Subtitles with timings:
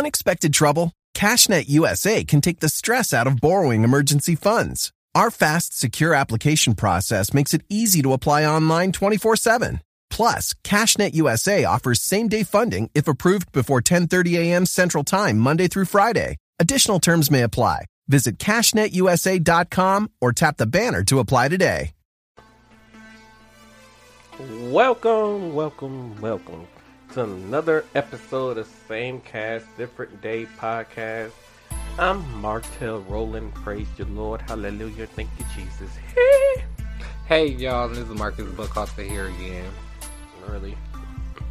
[0.00, 0.94] Unexpected trouble?
[1.14, 4.92] CashNet USA can take the stress out of borrowing emergency funds.
[5.14, 9.80] Our fast, secure application process makes it easy to apply online 24 7.
[10.08, 14.64] Plus, CashNet USA offers same day funding if approved before 10:30 a.m.
[14.64, 16.38] Central Time, Monday through Friday.
[16.58, 17.84] Additional terms may apply.
[18.08, 21.92] Visit cashnetusa.com or tap the banner to apply today.
[24.72, 26.66] Welcome, welcome, welcome
[27.12, 31.32] to another episode of Same Cast, Different Day podcast.
[31.98, 33.52] I'm Martel Roland.
[33.52, 34.40] Praise your Lord.
[34.42, 35.08] Hallelujah.
[35.08, 35.90] Thank you, Jesus.
[36.14, 36.64] Hey
[37.26, 39.72] hey y'all, this is Marcus Buckhalter here again.
[40.46, 40.76] Really?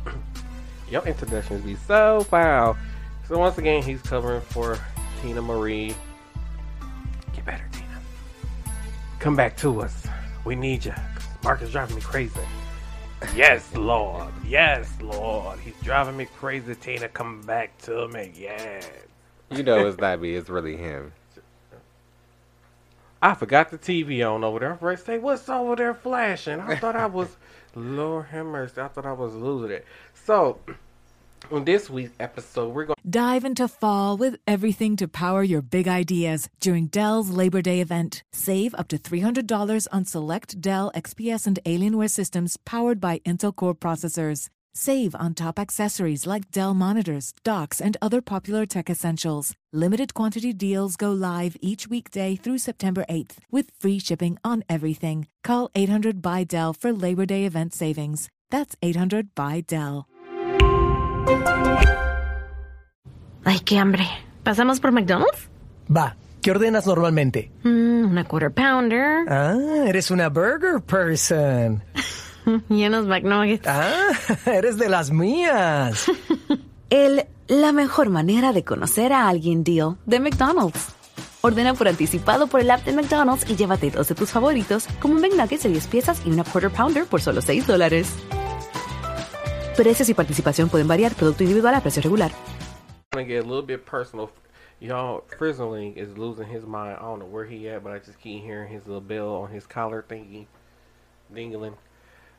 [0.89, 2.77] Your introductions be so foul.
[3.27, 4.77] So once again, he's covering for
[5.21, 5.93] Tina Marie.
[7.33, 8.01] Get better, Tina.
[9.19, 10.07] Come back to us.
[10.45, 10.93] We need you.
[11.43, 12.39] Mark is driving me crazy.
[13.35, 14.33] Yes, Lord.
[14.45, 15.59] Yes, Lord.
[15.59, 16.75] He's driving me crazy.
[16.75, 18.33] Tina, come back to me.
[18.35, 18.81] Yeah.
[19.51, 21.11] You know it's not me, it's really him.
[23.21, 24.75] I forgot the TV on over there.
[24.75, 26.59] First, say, what's over there flashing?
[26.59, 27.35] I thought I was,
[27.75, 28.79] Lord have mercy.
[28.79, 29.85] I thought I was losing it.
[30.13, 30.59] So,
[31.51, 35.61] on this week's episode, we're going to Dive into fall with everything to power your
[35.61, 38.23] big ideas during Dell's Labor Day event.
[38.31, 43.75] Save up to $300 on select Dell XPS and Alienware systems powered by Intel Core
[43.75, 44.49] processors.
[44.73, 49.55] Save on top accessories like Dell monitors, docks, and other popular tech essentials.
[49.73, 55.27] Limited quantity deals go live each weekday through September 8th with free shipping on everything.
[55.43, 58.29] Call 800 by Dell for Labor Day event savings.
[58.51, 60.08] That's 800 by Dell.
[63.43, 64.07] Ay, qué hambre.
[64.43, 65.49] ¿Pasamos por McDonald's?
[65.95, 67.51] Va, ¿qué ordenas normalmente?
[67.63, 69.25] Mm, una quarter pounder.
[69.27, 69.55] Ah,
[69.87, 71.83] eres una burger person.
[72.69, 73.67] Y unos McNuggets.
[73.67, 73.91] Ah,
[74.45, 76.05] eres de las mías.
[76.89, 80.89] El la mejor manera de conocer a alguien deal de McDonald's.
[81.41, 85.15] Ordena por anticipado por el app de McDonald's y llévate dos de tus favoritos, como
[85.15, 88.13] un McNuggets de 10 piezas y una Quarter Pounder por solo 6 dólares.
[89.79, 92.31] Precios y participación pueden variar, producto individual a precio regular.
[93.13, 94.29] Gonna get a little bit personal.
[94.81, 96.97] Y'all, Frizzling is losing his mind.
[96.99, 99.51] I don't know where he at, but I just keep hearing his little bell on
[99.51, 100.47] his collar thingy,
[101.33, 101.75] dingling.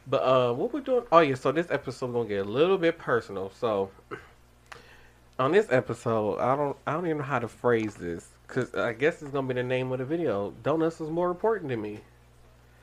[0.07, 1.05] But uh, what we're doing?
[1.11, 3.51] Oh yeah, so this episode gonna get a little bit personal.
[3.59, 3.91] So
[5.39, 8.93] on this episode, I don't, I don't even know how to phrase this because I
[8.93, 10.53] guess it's gonna be the name of the video.
[10.63, 12.01] Donuts is more important to me.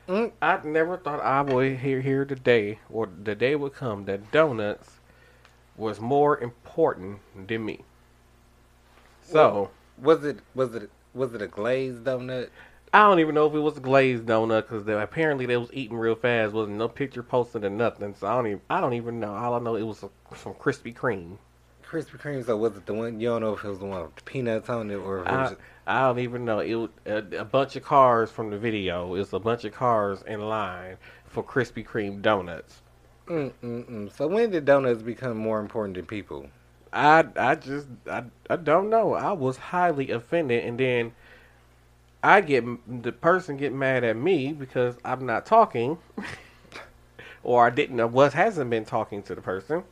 [0.08, 0.32] Mm.
[0.42, 4.98] I never thought I would hear here today, or the day would come that donuts
[5.76, 7.84] was more important than me.
[9.22, 12.50] So Was it was it was it a glazed donut?
[12.92, 15.96] I don't even know if it was a glazed donut because apparently they was eating
[15.98, 16.54] real fast.
[16.54, 18.14] Wasn't no picture posted or nothing.
[18.14, 19.34] So I don't even I don't even know.
[19.34, 21.38] All I know it was some Krispy Kreme.
[21.88, 22.44] Krispy Kreme.
[22.44, 23.20] So was it the one?
[23.20, 25.32] You don't know if it was the one with peanuts on it or if it
[25.32, 25.56] was.
[25.86, 26.58] I, I don't even know.
[26.58, 29.14] It a, a bunch of cars from the video.
[29.14, 30.96] It's a bunch of cars in line
[31.26, 32.82] for Krispy Kreme donuts.
[33.26, 34.12] Mm, mm, mm.
[34.16, 36.46] So when did donuts become more important than people?
[36.92, 39.14] I I just I, I don't know.
[39.14, 41.12] I was highly offended, and then
[42.22, 42.64] I get
[43.02, 45.98] the person get mad at me because I'm not talking,
[47.42, 49.84] or I didn't know what hasn't been talking to the person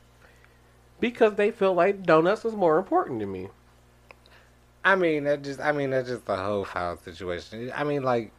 [1.00, 3.48] because they feel like donuts was more important to me.
[4.84, 7.72] I mean, that just I mean that's just the whole foul situation.
[7.74, 8.32] I mean, like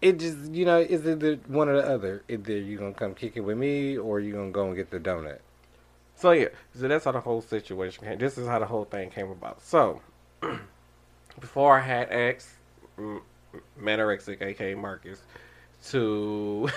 [0.00, 2.22] it just you know is either one or the other.
[2.28, 5.00] Either you gonna come kick it with me or you gonna go and get the
[5.00, 5.40] donut.
[6.14, 8.18] So yeah, so that's how the whole situation came.
[8.18, 9.62] This is how the whole thing came about.
[9.62, 10.00] So
[11.40, 12.54] before I had X,
[13.80, 15.22] Manorexic, aka Marcus,
[15.88, 16.68] to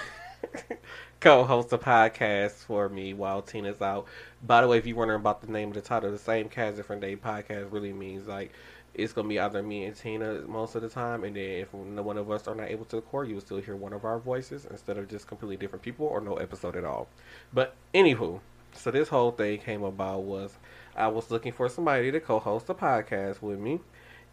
[1.23, 4.05] co-host a podcast for me while Tina's out.
[4.45, 6.75] By the way, if you're wondering about the name of the title, the same cast
[6.75, 8.51] different day podcast really means like
[8.93, 12.17] it's gonna be either me and Tina most of the time, and then if one
[12.17, 14.65] of us are not able to record, you will still hear one of our voices
[14.69, 17.07] instead of just completely different people or no episode at all.
[17.53, 18.41] But anywho,
[18.73, 20.57] so this whole thing came about was
[20.95, 23.79] I was looking for somebody to co-host a podcast with me,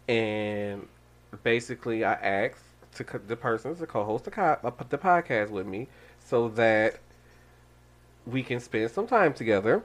[0.07, 0.87] and
[1.43, 2.63] basically I asked
[2.95, 5.87] to co- the person to co-host the, co- the podcast with me
[6.25, 6.99] so that
[8.25, 9.83] we can spend some time together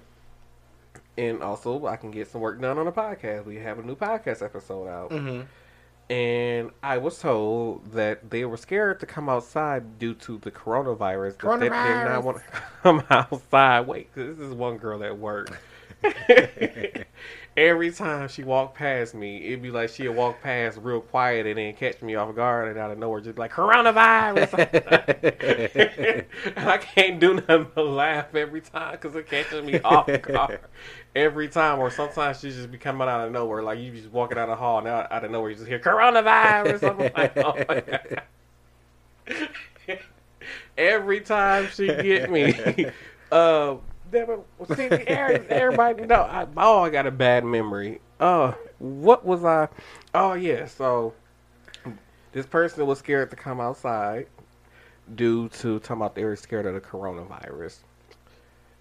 [1.19, 3.45] and also I can get some work done on the podcast.
[3.45, 5.11] We have a new podcast episode out.
[5.11, 5.43] Mm-hmm.
[6.13, 11.39] And I was told that they were scared to come outside due to the coronavirus.
[11.39, 12.45] That they did not want to
[12.83, 13.89] come outside.
[13.89, 15.61] Wait, this is one girl at work.
[17.57, 21.57] Every time she walked past me, it'd be like she'd walk past real quiet and
[21.57, 24.53] then catch me off guard and out of nowhere, just like coronavirus.
[26.57, 30.61] and I can't do nothing but laugh every time because it catches me off guard
[31.15, 31.79] every time.
[31.79, 34.51] Or sometimes she just be coming out of nowhere, like you just walking out of
[34.51, 36.91] the hall and out, out of nowhere you just hear coronavirus.
[36.91, 38.23] I'm like, oh my god.
[40.77, 42.91] every time she get me.
[43.33, 43.77] Uh,
[44.13, 46.23] See, everybody know.
[46.23, 48.01] I, oh, I got a bad memory.
[48.21, 49.69] Uh, what was I?
[50.15, 51.15] Oh yeah, so
[52.33, 54.27] this person was scared to come outside
[55.15, 57.79] due to talking about they were scared of the coronavirus.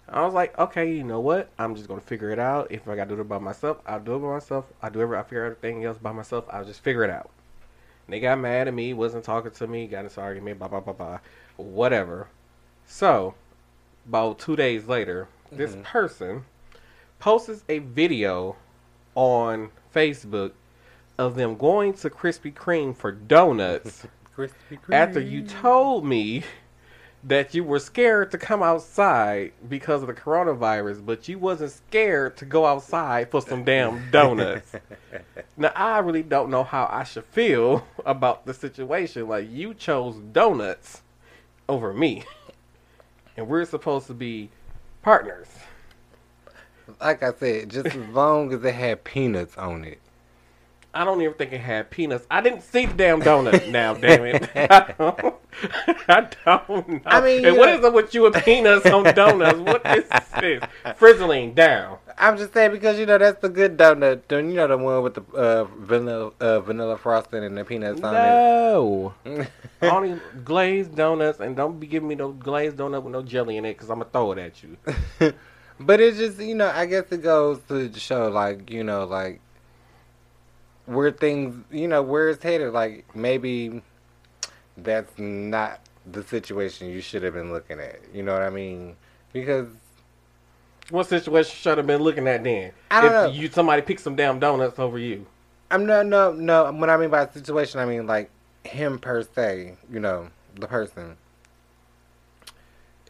[0.08, 1.50] I was like, okay, you know what?
[1.58, 2.70] I'm just gonna figure it out.
[2.70, 4.66] If I gotta do it by myself, I'll do it by myself.
[4.80, 6.44] I do every, I figure everything else by myself.
[6.48, 7.30] I'll just figure it out.
[8.06, 10.68] And they got mad at me, wasn't talking to me, got in this argument, blah
[10.68, 11.18] blah blah blah,
[11.56, 12.28] whatever.
[12.86, 13.34] So
[14.08, 15.82] about two days later, this mm-hmm.
[15.82, 16.44] person
[17.18, 18.56] posts a video
[19.14, 20.52] on Facebook
[21.18, 24.06] of them going to Krispy Kreme for donuts
[24.36, 24.94] Krispy Kreme.
[24.94, 26.42] after you told me
[27.24, 32.36] that you were scared to come outside because of the coronavirus, but you wasn't scared
[32.36, 34.72] to go outside for some damn donuts.
[35.56, 39.26] now I really don't know how I should feel about the situation.
[39.26, 41.02] Like you chose donuts
[41.68, 42.22] over me
[43.36, 44.50] and we're supposed to be
[45.02, 45.46] partners.
[47.00, 50.00] Like I said, just as long as it had peanuts on it.
[50.94, 52.26] I don't even think it had peanuts.
[52.30, 54.50] I didn't see the damn donut now, damn it.
[54.56, 55.34] I don't,
[56.08, 57.00] I don't know.
[57.04, 59.58] I mean, and what know, is it with you and peanuts on donuts?
[59.58, 60.62] What is this?
[60.96, 61.98] Frizzling down.
[62.18, 64.22] I'm just saying because you know that's the good donut.
[64.30, 68.14] You know the one with the uh, vanilla uh, vanilla frosting and the peanuts on
[68.14, 69.14] no.
[69.24, 69.48] it.
[69.82, 73.58] No, only glazed donuts, and don't be giving me no glazed donut with no jelly
[73.58, 74.76] in it because I'm gonna throw it at you.
[75.80, 79.40] but it's just you know I guess it goes to show like you know like
[80.86, 82.72] where things you know where it's headed.
[82.72, 83.82] Like maybe
[84.78, 85.80] that's not
[86.10, 88.00] the situation you should have been looking at.
[88.14, 88.96] You know what I mean?
[89.34, 89.68] Because
[90.90, 92.72] what situation should have been looking at then?
[92.90, 93.26] I don't if know.
[93.40, 95.26] You somebody picked some damn donuts over you.
[95.70, 96.70] I'm no no no.
[96.72, 98.30] What I mean by situation, I mean like
[98.64, 99.76] him per se.
[99.90, 101.16] You know the person.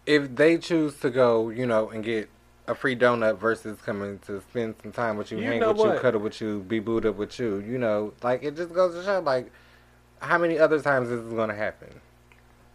[0.06, 2.30] If they choose to go, you know, and get
[2.68, 5.94] a free donut versus coming to spend some time with you, you hang with what?
[5.94, 8.94] you, cuddle with you, be booed up with you, you know, like it just goes
[8.94, 9.50] to show, like,
[10.20, 12.00] how many other times is this is going to happen?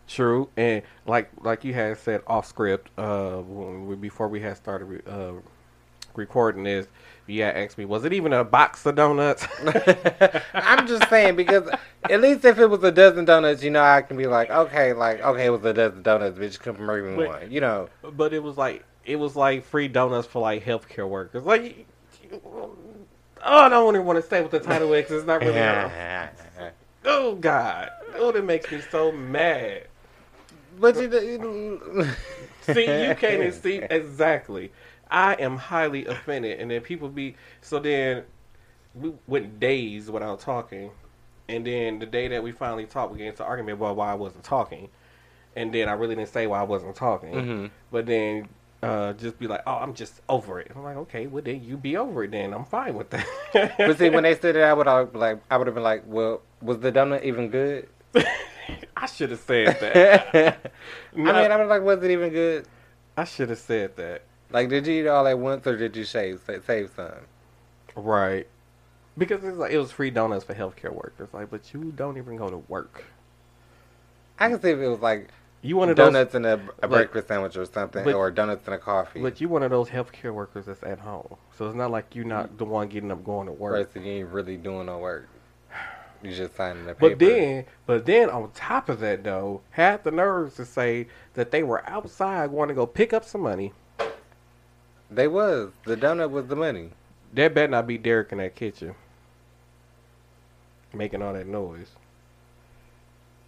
[0.07, 5.07] True, and like like you had said off script, uh, we, before we had started
[5.07, 5.33] uh,
[6.15, 6.87] recording this,
[7.27, 9.47] you had asked me, was it even a box of donuts?
[10.53, 11.69] I'm just saying because
[12.09, 14.93] at least if it was a dozen donuts, you know, I can be like, okay,
[14.93, 17.89] like okay, it was a dozen donuts, bitch, come from even but, one, you know.
[18.01, 21.85] But it was like it was like free donuts for like healthcare workers, like.
[23.43, 25.53] Oh, I don't even want to stay with the title because it's not really.
[27.05, 27.89] oh God!
[28.15, 29.87] Oh, that makes me so mad.
[30.79, 31.81] But you,
[32.61, 34.71] see, you can't even see exactly.
[35.09, 37.79] I am highly offended, and then people be so.
[37.79, 38.23] Then
[38.95, 40.91] we went days without talking,
[41.49, 44.15] and then the day that we finally talked, we get into argument about why I
[44.15, 44.89] wasn't talking,
[45.55, 47.33] and then I really didn't say why I wasn't talking.
[47.33, 47.65] Mm-hmm.
[47.91, 48.47] But then
[48.81, 51.77] uh, just be like, "Oh, I'm just over it." I'm like, "Okay, well then you
[51.77, 52.31] be over it.
[52.31, 53.27] Then I'm fine with that."
[53.77, 56.03] but see, when they said it, I would have like, I would have been like,
[56.05, 57.89] "Well, was the donut even good?"
[58.95, 60.71] I should have said that.
[61.15, 62.67] no, I mean, I'm like, was it even good?
[63.17, 64.23] I should have said that.
[64.51, 67.11] Like, did you eat all at once, or did you save save some?
[67.95, 68.47] Right.
[69.17, 71.29] Because it's like it was free donuts for healthcare workers.
[71.33, 73.05] Like, but you don't even go to work.
[74.39, 75.29] I can see if it was like
[75.61, 78.75] you wanted donuts those, and a, a breakfast sandwich or something, but, or donuts and
[78.75, 79.21] a coffee.
[79.21, 82.25] But you one of those healthcare workers that's at home, so it's not like you're
[82.25, 82.57] not mm.
[82.57, 83.73] the one getting up going to work.
[83.73, 85.27] Right, so you ain't really doing no work.
[86.23, 87.15] You just signing the paper.
[87.15, 91.51] But then, but then on top of that, though, had the nerves to say that
[91.51, 93.73] they were outside going to go pick up some money.
[95.09, 96.91] They was the donut was the money.
[97.33, 98.95] That better not be Derek in that kitchen
[100.93, 101.91] making all that noise.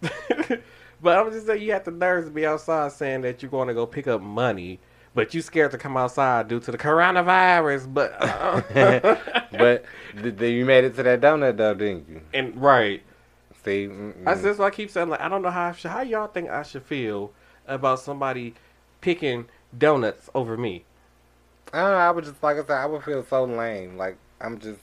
[0.00, 3.68] but I'm just saying, you have the nerves to be outside saying that you're going
[3.68, 4.78] to go pick up money
[5.14, 7.92] but you scared to come outside due to the coronavirus.
[7.92, 8.62] But uh,
[9.52, 9.84] but
[10.20, 12.20] th- th- you made it to that donut though, didn't you?
[12.32, 13.02] And right.
[13.64, 14.26] See, mm-mm.
[14.26, 16.50] I that's why I keep saying like I don't know how should, how y'all think
[16.50, 17.32] I should feel
[17.66, 18.54] about somebody
[19.00, 20.84] picking donuts over me.
[21.72, 21.96] I don't know.
[21.96, 23.96] I would just like I said, I would feel so lame.
[23.96, 24.80] Like I'm just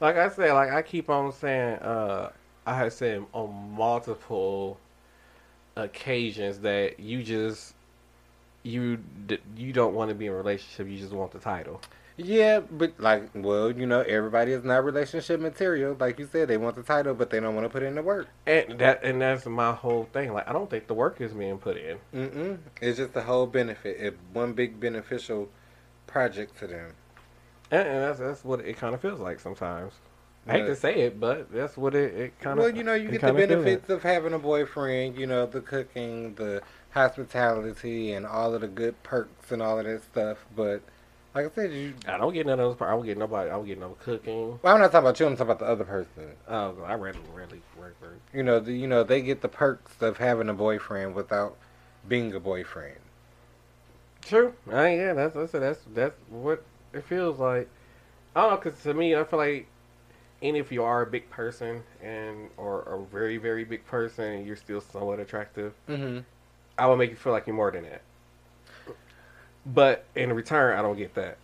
[0.00, 1.78] like I said, like I keep on saying.
[1.80, 2.30] uh
[2.66, 4.78] I have said on multiple
[5.74, 7.74] occasions that you just
[8.62, 8.98] you
[9.56, 10.88] you don't want to be in a relationship.
[10.88, 11.80] You just want the title.
[12.16, 15.96] Yeah, but like, well, you know, everybody is not relationship material.
[15.98, 18.02] Like you said, they want the title, but they don't want to put in the
[18.02, 18.28] work.
[18.46, 20.32] And that and that's my whole thing.
[20.32, 21.98] Like I don't think the work is being put in.
[22.14, 22.58] Mm-mm.
[22.80, 23.98] It's just the whole benefit.
[23.98, 25.48] It one big beneficial
[26.06, 26.92] project to them.
[27.70, 29.94] And, and that's that's what it kind of feels like sometimes.
[30.46, 32.64] I hate to say it, but that's what it, it kind of.
[32.64, 35.16] Well, you know, you get the benefits of having a boyfriend.
[35.16, 36.62] You know, the cooking, the
[36.92, 40.38] hospitality, and all of the good perks and all of that stuff.
[40.54, 40.82] But
[41.34, 41.94] like I said, you.
[42.06, 42.76] I don't get none of those.
[42.76, 43.50] part- I don't get nobody.
[43.50, 44.58] I don't get no cooking.
[44.62, 45.26] Well, I'm not talking about you.
[45.26, 46.32] I'm talking about the other person.
[46.48, 48.16] Oh, I rarely, really, really, really.
[48.34, 51.56] You know, the, you know, they get the perks of having a boyfriend without
[52.06, 52.98] being a boyfriend.
[54.22, 54.54] True.
[54.70, 57.68] I yeah, that's that's that's that's what it feels like.
[58.36, 59.66] I don't know, cause to me, I feel like,
[60.42, 64.46] and if you are a big person and or a very very big person, and
[64.46, 66.20] you're still somewhat attractive, Mm-hmm.
[66.78, 68.02] I will make you feel like you're more than that.
[69.64, 71.38] But in return, I don't get that.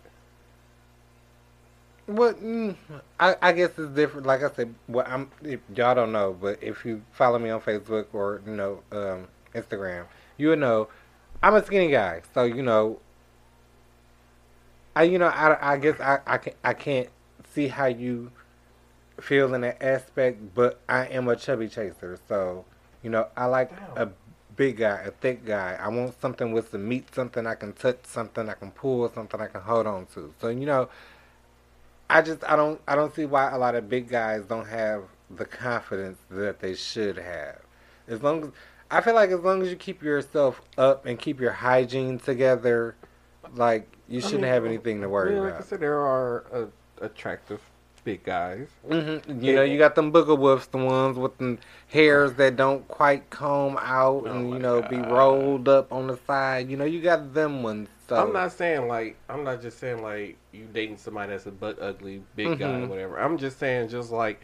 [2.07, 2.75] Well, mm,
[3.19, 4.25] I, I guess it's different.
[4.25, 7.61] Like I said, well, I'm if y'all don't know, but if you follow me on
[7.61, 10.05] Facebook or you know um, Instagram,
[10.37, 10.89] you would know
[11.43, 12.21] I'm a skinny guy.
[12.33, 12.99] So you know,
[14.95, 17.09] I you know I, I guess I I can I can't
[17.53, 18.31] see how you
[19.21, 22.17] feel in that aspect, but I am a chubby chaser.
[22.27, 22.65] So
[23.03, 24.09] you know I like a
[24.59, 25.77] big guy, a thick guy.
[25.79, 29.39] I want something with some meat, something I can touch, something I can pull, something
[29.39, 30.21] I can hold on to.
[30.41, 30.89] So you know.
[32.11, 35.03] I just I don't I don't see why a lot of big guys don't have
[35.29, 37.59] the confidence that they should have.
[38.07, 38.49] As long as
[38.89, 42.95] I feel like as long as you keep yourself up and keep your hygiene together,
[43.53, 45.67] like you shouldn't have anything to worry Yeah, like I about.
[45.67, 47.61] said, there are uh, attractive
[47.99, 48.67] big guys.
[48.87, 52.87] hmm You know, you got them booger wolves, the ones with the hairs that don't
[52.87, 56.69] quite comb out Oh and you know be rolled up on the side.
[56.69, 57.89] You know, you got them ones.
[58.07, 61.51] So I'm not saying like I'm not just saying like you dating somebody that's a
[61.51, 63.19] butt ugly big guy or whatever.
[63.19, 64.41] I'm just saying just like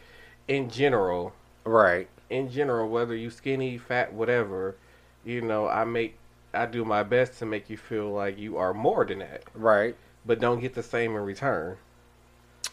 [0.48, 1.32] in general,
[1.64, 2.08] right.
[2.30, 4.76] in general, whether you skinny, fat, whatever,
[5.24, 6.16] you know, I make
[6.54, 9.94] I do my best to make you feel like you are more than that, Right.
[10.24, 11.76] but don't get the same in return.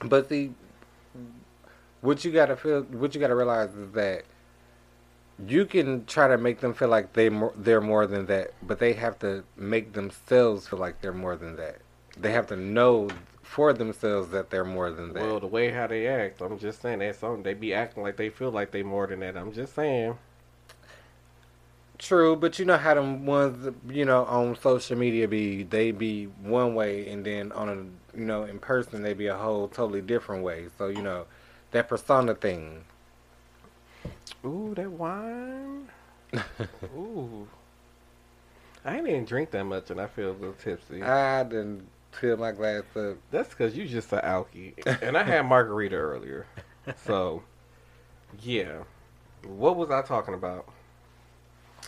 [0.06, 0.54] But see,
[2.04, 4.26] what you gotta feel, what you gotta realize is that
[5.48, 8.78] you can try to make them feel like they more, they're more than that, but
[8.80, 11.78] they have to make themselves feel like they're more than that.
[12.20, 13.10] They have to know
[13.42, 15.24] for themselves that they're more than that.
[15.24, 18.18] Well, the way how they act, I'm just saying that's something they be acting like
[18.18, 19.38] they feel like they more than that.
[19.38, 20.18] I'm just saying.
[21.98, 26.26] True, but you know how them ones, you know, on social media be they be
[26.26, 30.02] one way, and then on a you know in person they be a whole totally
[30.02, 30.66] different way.
[30.78, 31.26] So you know
[31.74, 32.86] that persona thing.
[34.46, 35.90] Ooh, that wine.
[36.96, 37.48] Ooh.
[38.86, 41.02] I ain't even drink that much and I feel a little tipsy.
[41.02, 43.18] I didn't fill my glass up.
[43.32, 44.74] That's because you just an alky.
[45.02, 46.46] And I had margarita earlier.
[47.06, 47.44] So,
[48.42, 48.84] yeah.
[49.46, 50.68] What was I talking about?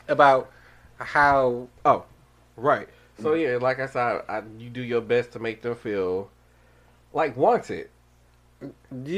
[0.07, 0.51] about
[0.97, 2.05] how Oh,
[2.55, 2.87] right.
[3.21, 6.29] So, yeah, like I said, I, you do your best to make them feel
[7.13, 7.89] like wanted.
[8.61, 8.69] Yeah,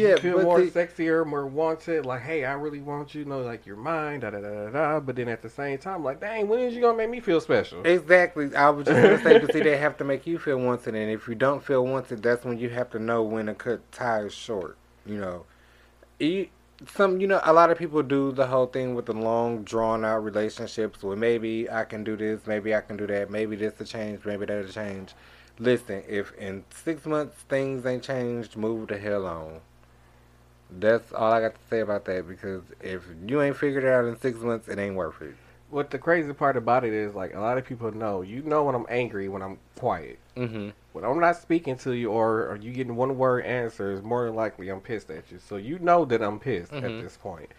[0.10, 2.06] you feel more sexier, more wanted.
[2.06, 3.26] Like, hey, I really want you.
[3.26, 4.22] Know, like you're mine.
[4.22, 5.00] Da da da da da.
[5.00, 7.40] But then at the same time, like, dang, when is you gonna make me feel
[7.40, 7.84] special?
[7.86, 8.56] exactly.
[8.56, 11.12] I was just gonna say, but see, they have to make you feel wanted, and
[11.12, 14.34] if you don't feel wanted, that's when you have to know when to cut ties
[14.34, 14.78] short.
[15.06, 15.46] You know,
[16.20, 16.50] you,
[16.86, 20.04] some you know a lot of people do the whole thing with the long drawn
[20.04, 21.04] out relationships.
[21.04, 24.26] Well, maybe I can do this, maybe I can do that, maybe this will change,
[24.26, 25.14] maybe that'll change.
[25.60, 29.60] Listen, if in six months things ain't changed, move the hell on.
[30.70, 34.06] That's all I got to say about that because if you ain't figured it out
[34.06, 35.36] in six months, it ain't worth it.
[35.70, 38.22] What the crazy part about it is, like, a lot of people know.
[38.22, 40.20] You know when I'm angry when I'm quiet.
[40.38, 40.70] Mm-hmm.
[40.94, 44.36] When I'm not speaking to you, or, or you getting one word answers, more than
[44.36, 45.40] likely I'm pissed at you.
[45.40, 46.84] So you know that I'm pissed Mhm.
[46.84, 47.50] at this point.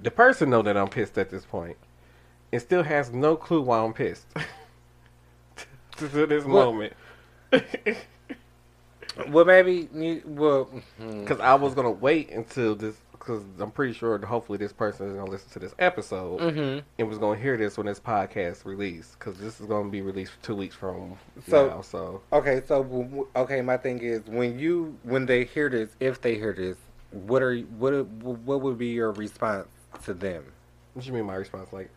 [0.00, 1.76] The person know that I'm pissed at this point,
[2.52, 4.26] and still has no clue why I'm pissed
[6.08, 6.92] to, this Well- moment.
[9.28, 10.70] Well, maybe you, well.
[10.98, 15.16] Because I was gonna wait until this, because I'm pretty sure hopefully this person is
[15.16, 16.82] gonna listen to this episode Mhm.
[16.98, 19.18] and was gonna hear this when this podcast released.
[19.18, 21.16] Because this is gonna be released two weeks from
[21.48, 21.80] So- now.
[21.82, 22.62] So okay.
[22.66, 26.76] So okay, my thing is when you when they hear this, if they hear this,
[27.10, 29.66] what are what what would be your response
[30.04, 30.44] to them?
[30.94, 31.24] what you mean?
[31.24, 31.90] My response, like,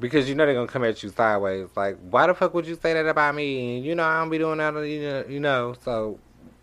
[0.00, 1.68] Because you know they're gonna come at you sideways.
[1.76, 3.76] Like, why the fuck would you say that about me?
[3.76, 4.74] And you know I don't be doing that.
[4.74, 5.74] You know, you know.
[5.84, 6.18] So,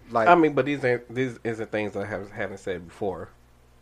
[0.10, 3.29] like, I mean, but these ain't these isn't things I have haven't said before.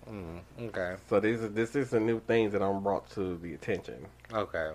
[0.09, 3.53] mm, okay, So these are, this is the new things that I'm brought to the
[3.53, 4.07] attention.
[4.33, 4.71] okay.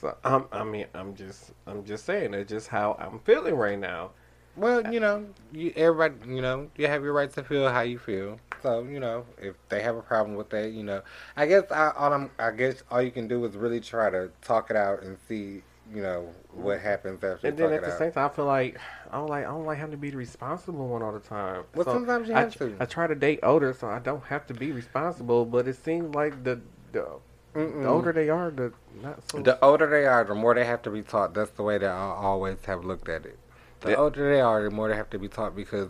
[0.00, 3.78] So I'm, I mean, I'm just, I'm just saying that's just how I'm feeling right
[3.78, 4.12] now.
[4.60, 7.98] Well, you know, you everybody, you know, you have your right to feel how you
[7.98, 8.38] feel.
[8.62, 11.00] So, you know, if they have a problem with that, you know,
[11.34, 14.30] I guess I, all I'm, I guess all you can do is really try to
[14.42, 17.48] talk it out and see, you know, what happens after.
[17.48, 17.98] And then at the out.
[17.98, 18.78] same time, I feel like
[19.10, 21.64] I don't like I don't like having to be the responsible one all the time.
[21.74, 22.76] Well, sometimes you I, have to.
[22.78, 25.46] I try to date older, so I don't have to be responsible.
[25.46, 26.60] But it seems like the
[26.92, 27.18] the,
[27.54, 29.40] the older they are, the not so.
[29.40, 31.32] The older they are, the more they have to be taught.
[31.32, 33.38] That's the way that I always have looked at it.
[33.80, 33.96] The Yeah.
[33.96, 35.88] older they are, the more they have to be taught because,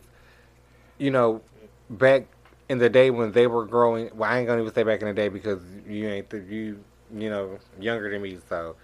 [0.99, 1.41] you know,
[1.89, 2.27] back
[2.69, 5.09] in the day when they were growing, well, I ain't gonna even say back in
[5.09, 8.77] the day because you ain't the, you you know younger than me, so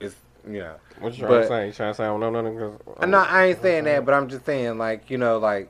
[0.00, 0.76] it's you know.
[1.00, 1.66] what you trying but- to say?
[1.66, 2.58] You trying to say I don't know nothing?
[2.58, 5.68] Cause, Uh, No, I ain't saying that, but I'm just saying like you know like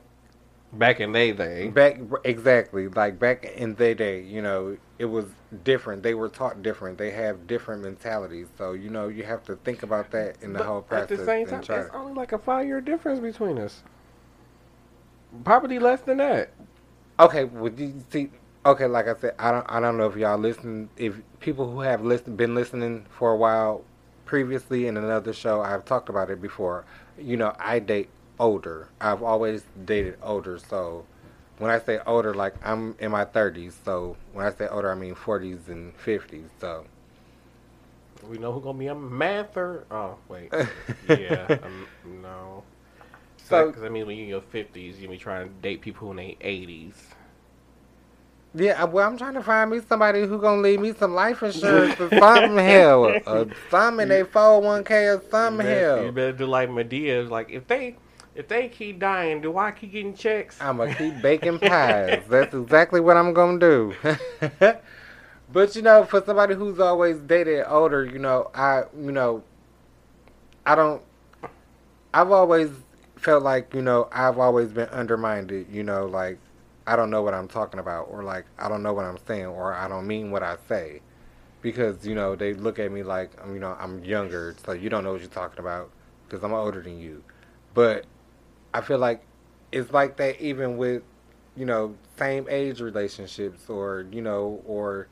[0.73, 1.67] back in they day.
[1.67, 5.25] back exactly like back in their day, you know, it was
[5.63, 6.03] different.
[6.03, 6.97] They were taught different.
[6.97, 8.47] They have different mentalities.
[8.57, 11.11] So you know, you have to think about that in the But whole process.
[11.11, 13.83] At the same time, and it's only like a five year difference between us.
[15.43, 16.51] Probably less than that.
[17.19, 18.29] Okay, well, you see,
[18.65, 21.81] okay, like I said, I don't, I don't know if y'all listen, if people who
[21.81, 23.83] have listen, been listening for a while,
[24.25, 26.85] previously in another show, I've talked about it before.
[27.17, 28.89] You know, I date older.
[29.01, 31.05] I've always dated older, so
[31.57, 33.77] when I say older, like I'm in my thirties.
[33.83, 36.49] So when I say older, I mean forties and fifties.
[36.59, 36.85] So
[38.27, 39.85] We know who gonna be a mather.
[39.91, 40.51] Oh wait,
[41.07, 42.63] yeah, um, no.
[43.37, 46.11] So- because I mean, when you're in your fifties, you be trying to date people
[46.11, 47.13] in their eighties.
[48.53, 51.99] yeah, well, I'm trying to find me somebody who gonna leave me some life insurance
[51.99, 56.03] or something hell, or some in their 401k or something You hell.
[56.05, 57.29] You better do like Madea.
[57.29, 57.95] Like if they
[58.39, 60.61] if they keep dying, do I keep getting checks?
[60.61, 62.23] I'm gonna keep baking pies.
[62.29, 63.93] That's exactly what I'm gonna do.
[65.51, 69.43] but you know, for somebody who's always dated older, you know, I, you know,
[70.65, 71.01] I don't.
[72.13, 72.69] I've always
[73.17, 75.51] felt like you know I've always been undermined.
[75.69, 76.39] You know, like
[76.87, 79.47] I don't know what I'm talking about, or like I don't know what I'm saying,
[79.47, 81.01] or I don't mean what I say,
[81.61, 84.89] because you know they look at me like um, you know I'm younger, so you
[84.89, 85.89] don't know what you're talking about
[86.25, 87.21] because I'm older than you.
[87.73, 88.05] But
[88.73, 89.23] I feel like
[89.71, 91.03] it's like that even with
[91.55, 95.07] you know same age relationships or you know or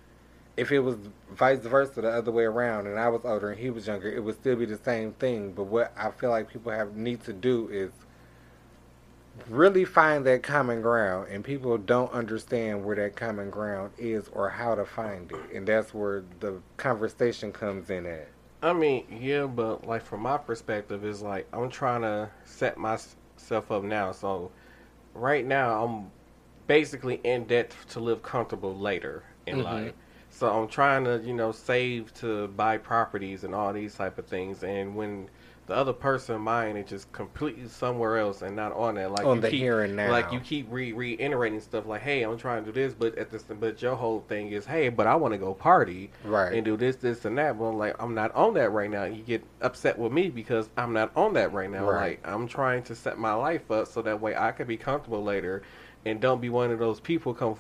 [0.56, 0.96] if it was
[1.32, 4.24] vice versa the other way around and I was older and he was younger it
[4.24, 5.52] would still be the same thing.
[5.52, 7.92] But what I feel like people have need to do is
[9.50, 14.50] really find that common ground and people don't understand where that common ground is or
[14.50, 15.56] how to find it.
[15.56, 18.30] And that's where the conversation comes in at.
[18.62, 22.78] I mean, yeah, but like from my perspective, is like I'm trying to set
[23.38, 24.12] myself up now.
[24.12, 24.52] So
[25.14, 26.12] right now, I'm
[26.68, 29.64] basically in debt to live comfortable later in Mhm.
[29.64, 29.94] life.
[30.30, 34.26] So I'm trying to, you know, save to buy properties and all these type of
[34.28, 34.64] things.
[34.64, 35.30] And when
[35.68, 39.36] the other person mind is just completely somewhere else and not on that, like On
[39.36, 40.10] you the keep, here and now.
[40.10, 43.30] like you keep re reiterating stuff like, "Hey, I'm trying to do this," but at
[43.30, 46.64] this, but your whole thing is, "Hey, but I want to go party." right and
[46.64, 47.60] do this, this, and that.
[47.60, 49.04] But I'm like, I'm not on that right now.
[49.04, 51.90] You get upset with me because I'm not on that right now.
[51.90, 52.20] Right.
[52.24, 55.22] Like, I'm trying to set my life up so that way I can be comfortable
[55.24, 55.64] later
[56.06, 57.56] and don't be one of those people come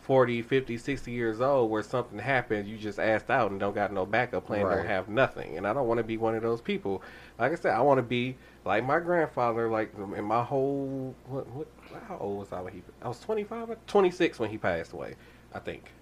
[0.00, 3.92] 40, 50, 60 years old where something happens, you just asked out and don't got
[3.92, 4.76] no backup plan, Right.
[4.76, 5.58] don't have nothing.
[5.58, 7.02] And I don't want to be one of those people.
[7.38, 11.14] Like I said, I want to be like my grandfather, like um, in my whole,
[11.26, 11.68] what, what,
[12.08, 15.14] how old was I when he, I was 25, 26 when he passed away,
[15.54, 15.92] I think.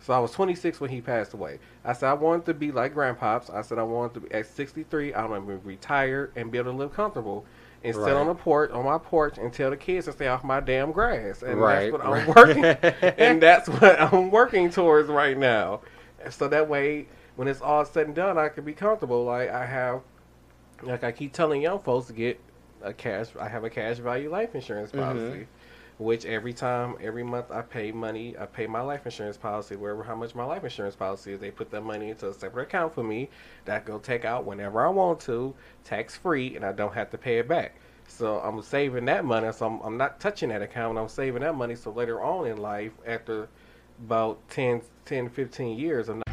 [0.00, 1.58] So I was 26 when he passed away.
[1.84, 3.52] I said I wanted to be like grandpops.
[3.52, 5.12] I said I wanted to be at 63.
[5.12, 7.44] I want to be retired and be able to live comfortable
[7.84, 10.44] and sit on the porch on my porch and tell the kids to stay off
[10.44, 11.42] my damn grass.
[11.42, 12.64] And Right, that's what I'm working.
[13.18, 15.80] and that's what I'm working towards right now.
[16.30, 17.06] So that way,
[17.36, 19.24] when it's all said and done, I can be comfortable.
[19.24, 20.00] Like I have,
[20.82, 22.40] like I keep telling young folks to get
[22.82, 23.28] a cash.
[23.38, 24.98] I have a cash value life insurance Mhm.
[24.98, 25.46] policy
[26.00, 30.02] which every time, every month I pay money, I pay my life insurance policy, wherever
[30.02, 32.94] how much my life insurance policy is, they put that money into a separate account
[32.94, 33.28] for me
[33.66, 37.10] that I go take out whenever I want to, tax free, and I don't have
[37.10, 37.74] to pay it back.
[38.08, 41.42] So I'm saving that money, so I'm, I'm not touching that account, and I'm saving
[41.42, 43.50] that money so later on in life, after
[44.02, 46.29] about 10, 10 15 years, I'm not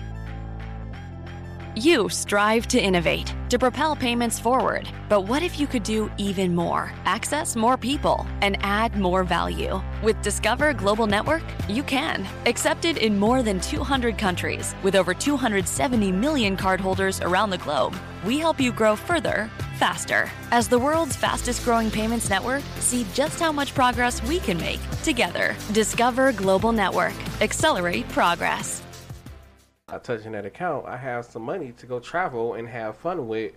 [1.78, 4.90] You strive to innovate, to propel payments forward.
[5.10, 6.92] But what if you could do even more?
[7.06, 9.80] Access more people and add more value.
[10.02, 12.28] With Discover Global Network, you can.
[12.48, 18.40] Accepted in more than 200 countries, with over 270 million cardholders around the globe, we
[18.40, 20.32] help you grow further, faster.
[20.50, 24.80] As the world's fastest growing payments network, see just how much progress we can make
[25.04, 25.56] together.
[25.74, 27.14] Discover Global Network.
[27.40, 28.82] Accelerate progress.
[29.90, 33.54] Not touching that account, I have some money to go travel and have fun with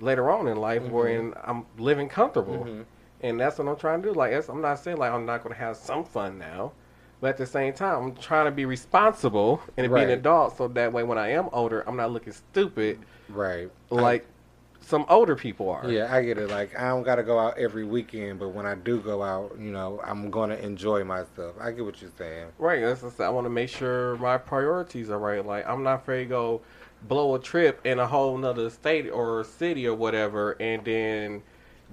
[0.00, 0.92] later on in life, Mm-hmm.
[0.92, 2.66] wherein I'm living comfortable.
[3.20, 4.12] And that's what I'm trying to do.
[4.14, 6.72] Like, I'm not saying like I'm not going to have some fun now,
[7.20, 10.66] but at the same time, I'm trying to be responsible and be an adult, so
[10.66, 13.70] that way when I am older, I'm not looking stupid Right.
[13.88, 14.26] like
[14.88, 15.86] some older people are.
[15.90, 16.48] Yeah, I get it.
[16.48, 19.70] Like I don't gotta go out every weekend, but when I do go out, you
[19.70, 21.54] know, I'm gonna enjoy myself.
[21.60, 22.48] I get what you're saying.
[22.58, 22.80] Right.
[22.80, 25.44] That's just, I want to make sure my priorities are right.
[25.44, 26.60] Like I'm not afraid to go
[27.06, 31.42] blow a trip in a whole nother state or city or whatever, and then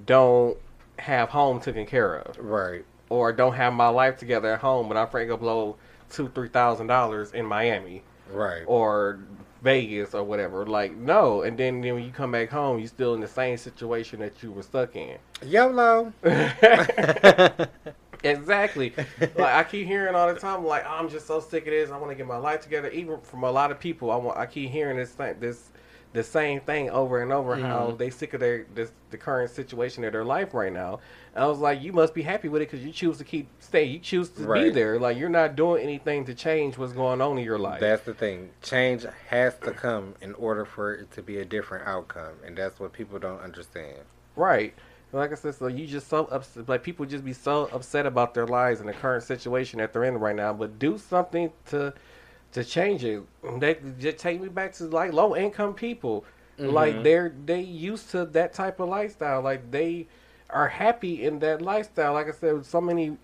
[0.06, 0.58] don't
[0.98, 2.86] have home taken care of, Right.
[3.10, 5.76] or don't have my life together at home, but I'm afraid to blow
[6.10, 8.64] two, three thousand dollars in Miami Right.
[8.68, 9.20] or
[9.66, 10.66] Vegas or whatever.
[10.66, 13.58] Like no, and then, then when you come back home, you're still in the same
[13.58, 15.18] situation that you were stuck in.
[15.44, 16.14] YOLO.
[18.24, 18.92] Exactly.
[19.20, 21.92] like I keep hearing all the time, like oh, I'm just so sick of this.
[21.92, 22.90] I want to get my life together.
[22.90, 24.36] Even from a lot of people, I want.
[24.36, 25.70] I keep hearing this thing, this
[26.16, 27.56] the same thing over and over.
[27.58, 27.98] How mm-hmm.
[27.98, 31.00] they sick of their this the current situation of their life right now.
[31.36, 33.50] And I was like, you must be happy with it because you choose to keep
[33.60, 33.84] stay.
[33.84, 34.98] You choose to be there.
[34.98, 37.82] Like you're not doing anything to change what's going on in your life.
[37.82, 38.50] That's the thing.
[38.62, 42.80] Change has to come in order for it to be a different outcome, and that's
[42.80, 44.00] what people don't understand.
[44.36, 44.74] Right.
[45.12, 46.68] Like I said, so you just so upset.
[46.68, 50.06] Like people just be so upset about their lives and the current situation that they're
[50.06, 50.54] in right now.
[50.54, 51.94] But do something to
[52.56, 53.22] to change it.
[53.60, 56.24] They just take me back to like low income people.
[56.58, 59.42] Like they're they used to that type of lifestyle.
[59.42, 60.08] Like they
[60.50, 62.14] are happy in that lifestyle.
[62.14, 63.18] Like I said, so many you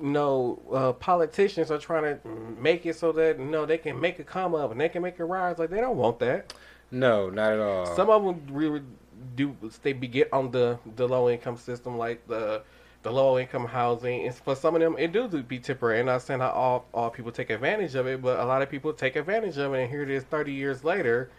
[0.00, 4.18] know, uh, politicians are trying to make it so that you know they can make
[4.18, 5.58] a come up and they can make a rise.
[5.58, 6.52] Like they don't want that.
[6.90, 7.86] No, not at all.
[7.96, 8.82] Some of them really
[9.34, 12.62] do they be get on the the low income system, like the
[13.02, 14.26] the low income housing.
[14.26, 16.00] And for some of them, it do be temporary.
[16.00, 18.62] And I'm not saying how all all people take advantage of it, but a lot
[18.62, 19.82] of people take advantage of it.
[19.82, 21.30] And here it is, thirty years later,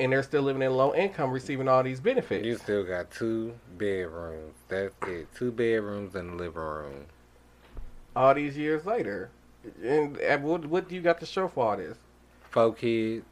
[0.00, 2.44] and they're still living in low income, receiving all these benefits.
[2.44, 4.54] you still got two bedrooms.
[4.68, 5.28] That's it.
[5.34, 7.06] Two bedrooms and a living room.
[8.14, 9.30] all these years later,
[9.82, 11.98] and, and what what do you got to show for all this?
[12.50, 13.24] Four kids.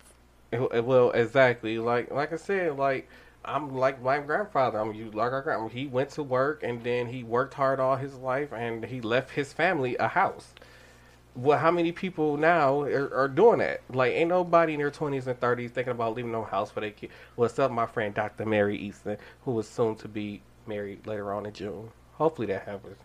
[0.52, 1.78] Well, exactly.
[1.78, 3.08] Like like I said, like
[3.44, 4.78] I'm like my grandfather.
[4.78, 5.68] I'm you like our grandma.
[5.68, 9.30] He went to work and then he worked hard all his life and he left
[9.30, 10.54] his family a house.
[11.36, 13.80] Well, how many people now are, are doing that?
[13.90, 16.92] Like, ain't nobody in their twenties and thirties thinking about leaving no house for their
[16.92, 17.10] kid.
[17.36, 18.46] Well, except my friend Dr.
[18.46, 21.90] Mary Easton, who was soon to be married later on in June.
[22.12, 22.96] Hopefully that happens.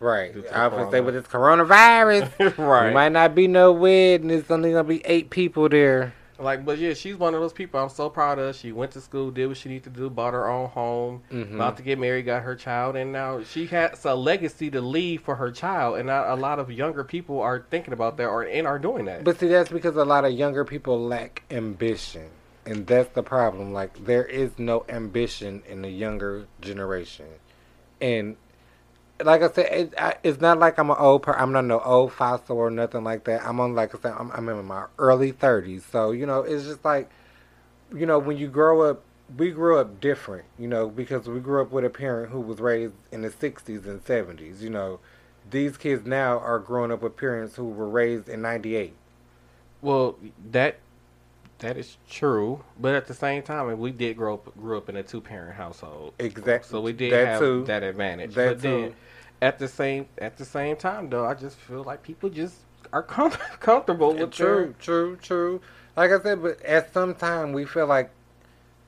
[0.00, 0.32] Right.
[0.50, 2.94] I was gonna say with this coronavirus, Right.
[2.94, 4.30] might not be no wedding.
[4.30, 6.14] It's only gonna be eight people there.
[6.40, 8.56] Like, but yeah, she's one of those people I'm so proud of.
[8.56, 11.54] She went to school, did what she needed to do, bought her own home, Mhm.
[11.54, 15.22] about to get married, got her child, and now she has a legacy to leave
[15.22, 15.98] for her child.
[15.98, 19.04] And not a lot of younger people are thinking about that or and are doing
[19.04, 19.24] that.
[19.24, 22.28] But see, that's because a lot of younger people lack ambition,
[22.64, 23.72] and that's the problem.
[23.72, 27.26] Like there is no ambition in the younger generation,
[28.00, 28.36] and
[29.24, 31.22] like I said, it, I, it's not like I'm an old.
[31.22, 33.44] Per- I'm not no old fossil or nothing like that.
[33.46, 36.64] I'm on like I said, I'm, I'm in my early 30s, so you know, it's
[36.64, 37.10] just like,
[37.94, 39.02] you know, when you grow up.
[39.36, 42.60] We grew up different, you know, because we grew up with a parent who was
[42.60, 44.60] raised in the 60s and 70s.
[44.60, 45.00] You know,
[45.50, 48.94] these kids now are growing up with parents who were raised in 98.
[49.82, 50.16] well,
[50.50, 50.78] that
[51.60, 54.96] that is true, but at the same time, we did grow up grew up in
[54.96, 56.14] a two parent household.
[56.18, 56.68] Exactly.
[56.68, 57.64] So we did That have too.
[57.66, 58.34] that advantage.
[58.34, 58.94] That but then
[59.40, 62.56] at the same at the same time though, I just feel like people just
[62.92, 65.60] are com- comfortable with True, true, true.
[65.96, 68.10] Like I said, but at some time we feel like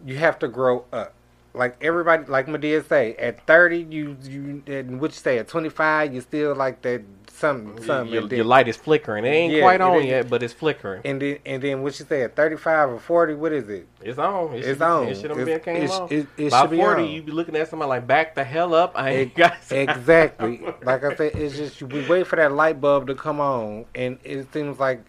[0.04, 1.14] you have to grow up.
[1.54, 5.68] Like everybody, like Madea say, at thirty, you you and what you say at twenty
[5.68, 7.02] five, you still like that
[7.42, 8.12] something, something.
[8.12, 9.24] your, your light is flickering.
[9.26, 10.06] It ain't Yeah, quite on is.
[10.06, 11.02] yet, but it's flickering.
[11.04, 13.86] and then and then what you say at thirty five or forty, what is it?
[14.00, 14.54] It's on.
[14.54, 15.08] It It's should, on.
[15.08, 16.08] It should have It's- been came it sh- on.
[16.10, 17.10] it- it By forty, on.
[17.10, 18.92] you be looking at somebody like back the hell up.
[18.94, 20.60] I ain't got exactly.
[20.82, 24.18] like I said, it's just we wait for that light bulb to come on, and
[24.24, 25.00] it seems like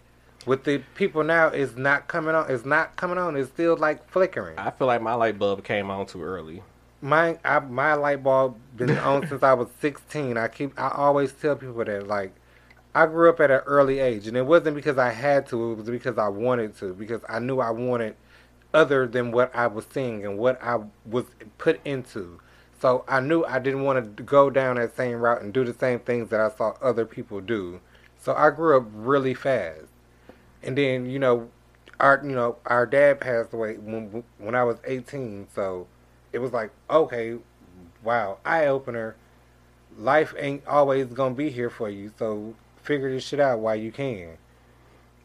[0.46, 2.50] with the people now, it's not coming on.
[2.50, 3.34] It's not coming on.
[3.36, 4.58] It's still like flickering.
[4.58, 6.62] I feel like my light bulb came on too early.
[7.04, 10.38] My I, my light bulb been on since I was 16.
[10.38, 12.34] I keep I always tell people that like
[12.94, 15.72] I grew up at an early age, and it wasn't because I had to.
[15.72, 16.94] It was because I wanted to.
[16.94, 18.16] Because I knew I wanted
[18.72, 21.26] other than what I was seeing and what I was
[21.58, 22.40] put into.
[22.80, 25.74] So I knew I didn't want to go down that same route and do the
[25.74, 27.80] same things that I saw other people do.
[28.16, 29.88] So I grew up really fast.
[30.62, 31.50] And then you know,
[32.00, 35.48] our you know our dad passed away when when I was 18.
[35.54, 35.86] So
[36.34, 37.36] it was like okay,
[38.02, 39.16] wow, eye opener.
[39.96, 42.12] Life ain't always gonna be here for you.
[42.18, 44.36] So figure this shit out while you can.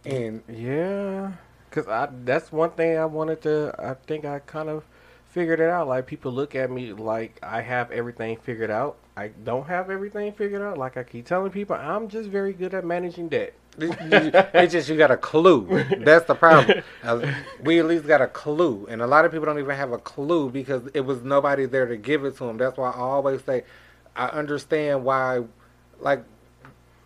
[0.06, 1.34] And Yeah,
[1.72, 3.76] Cause I that's one thing I wanted to.
[3.78, 4.86] I think I kind of
[5.30, 5.88] figured it out.
[5.88, 8.98] Like people look at me like I have everything figured out.
[9.18, 10.78] I don't have everything figured out.
[10.78, 13.54] Like I keep telling people, I'm just very good at managing debt.
[13.82, 15.84] It's just you got a clue.
[16.00, 16.84] That's the problem.
[17.04, 19.92] Uh, we at least got a clue, and a lot of people don't even have
[19.92, 22.58] a clue because it was nobody there to give it to them.
[22.58, 23.64] That's why I always say,
[24.16, 25.44] I understand why,
[26.00, 26.24] like,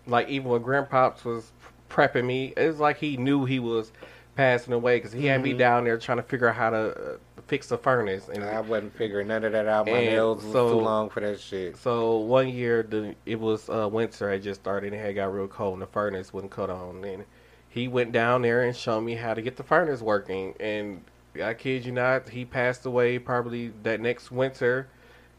[0.05, 1.51] Like even when Grandpops was
[1.89, 3.91] prepping me, it's like he knew he was
[4.35, 5.57] passing away because he had me Mhm.
[5.57, 7.17] down there trying to figure out how to uh,
[7.47, 8.29] fix the furnace.
[8.29, 9.85] And I wasn't figuring none of that out.
[9.85, 11.77] My nails was so- too long for that shit.
[11.77, 14.29] So one year, the it was uh, winter.
[14.31, 17.03] had just started and it had got real cold, and the furnace wouldn't cut on.
[17.03, 17.25] And
[17.69, 20.55] he went down there and showed me how to get the furnace working.
[20.59, 21.03] And
[21.43, 24.87] I kid you not, he passed away probably that next winter.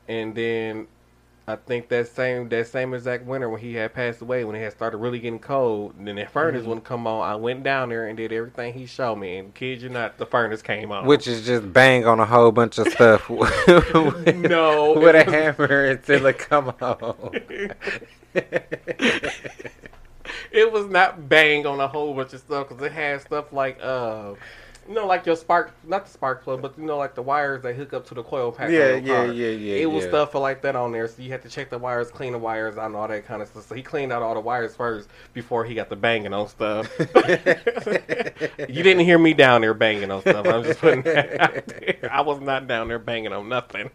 [0.09, 0.87] And then
[1.47, 4.61] I think that same that same exact winter when he had passed away, when it
[4.63, 6.67] had started really getting cold, and then the furnace Mhm.
[6.69, 7.29] wouldn't come on.
[7.29, 10.25] I went down there and did everything he showed me, and kid you not, the
[10.25, 11.05] furnace came on.
[11.05, 13.29] Which is just bang on a whole bunch of stuff.
[13.31, 13.51] with,
[14.37, 17.31] No, with a hammer until it come on.
[20.51, 23.79] it was not bang on a whole bunch of stuff because it had stuff like
[23.83, 24.33] uh
[24.89, 27.63] you know like your spark not the spark plug but you know like the wires
[27.63, 30.11] that hook up to the coil pack Yeah, yeah, yeah, yeah, it was yeah.
[30.11, 32.77] stuff like that on there so you had to check the wires clean the wires
[32.77, 35.09] out and all that kind of stuff so he cleaned out all the wires first
[35.33, 40.21] before he got the banging on stuff you didn't hear me down there banging on
[40.21, 43.91] stuff i'm just putting that out there i was not down there banging on nothing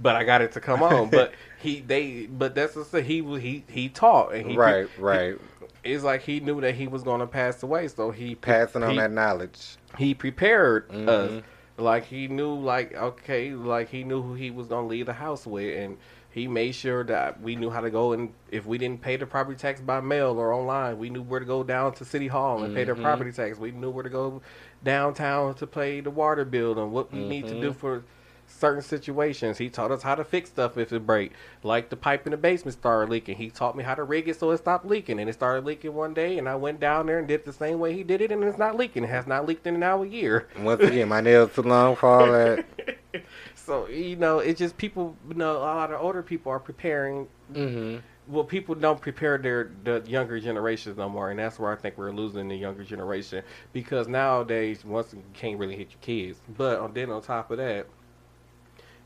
[0.00, 1.10] but I got it to come on.
[1.10, 3.02] But he they but that's the.
[3.02, 5.38] He he he taught and he Right, right.
[5.84, 8.90] It's like he knew that he was going to pass away, so he Passing on
[8.92, 9.76] he- that knowledge.
[9.96, 11.08] He prepared Mhm.
[11.08, 11.42] us.
[11.76, 15.12] Like he knew, like okay, like he knew who he was going to leave the
[15.12, 15.96] house with, and
[16.30, 18.12] he made sure that we knew how to go.
[18.12, 21.38] And if we didn't pay the property tax by mail or online, we knew where
[21.40, 23.02] to go down to City Hall and pay the Mhm.
[23.02, 23.58] property tax.
[23.58, 24.42] We knew where to go
[24.84, 27.76] downtown to pay the water bill and what we need to do Mhm.
[27.76, 28.02] for
[28.48, 29.58] certain situations.
[29.58, 31.32] He taught us how to fix stuff if it break.
[31.62, 33.36] Like the pipe in the basement started leaking.
[33.36, 35.20] He taught me how to rig it so it stopped leaking.
[35.20, 37.78] And it started leaking one day and I went down there and did the same
[37.78, 39.04] way he did it and it's not leaking.
[39.04, 40.48] It has not leaked in now a year.
[40.58, 42.64] Once again, my nails too long for all that.
[43.54, 47.28] So, you know, it's just people, you know, a lot of older people are preparing.
[47.52, 48.00] Mhm.
[48.26, 51.98] Well, people don't prepare their the younger generations no more, and that's where I think
[51.98, 53.42] we're losing the younger generation
[53.74, 56.40] because nowadays, once you can't really hit your kids.
[56.56, 57.86] But then on top of that,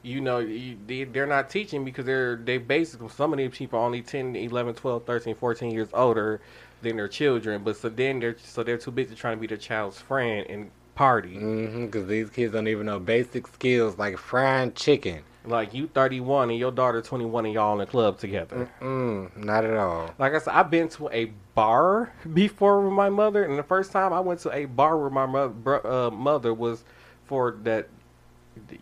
[0.03, 3.79] you know, you, they, they're not teaching because they're they basically some of these people
[3.79, 6.41] are only 10, 11, 12, 13, 14 years older
[6.83, 7.62] than their children.
[7.62, 10.71] But so then they're so they're too busy trying to be their child's friend and
[10.95, 11.37] party.
[11.37, 11.87] Mm-hmm.
[11.87, 15.23] Because these kids don't even know basic skills like frying chicken.
[15.45, 18.71] Like you 31 and your daughter 21 and y'all in the club together.
[18.81, 20.15] Mm, not at all.
[20.19, 23.91] Like I said, I've been to a bar before with my mother, and the first
[23.91, 26.85] time I went to a bar with my mother, uh, mother was
[27.25, 27.88] for that,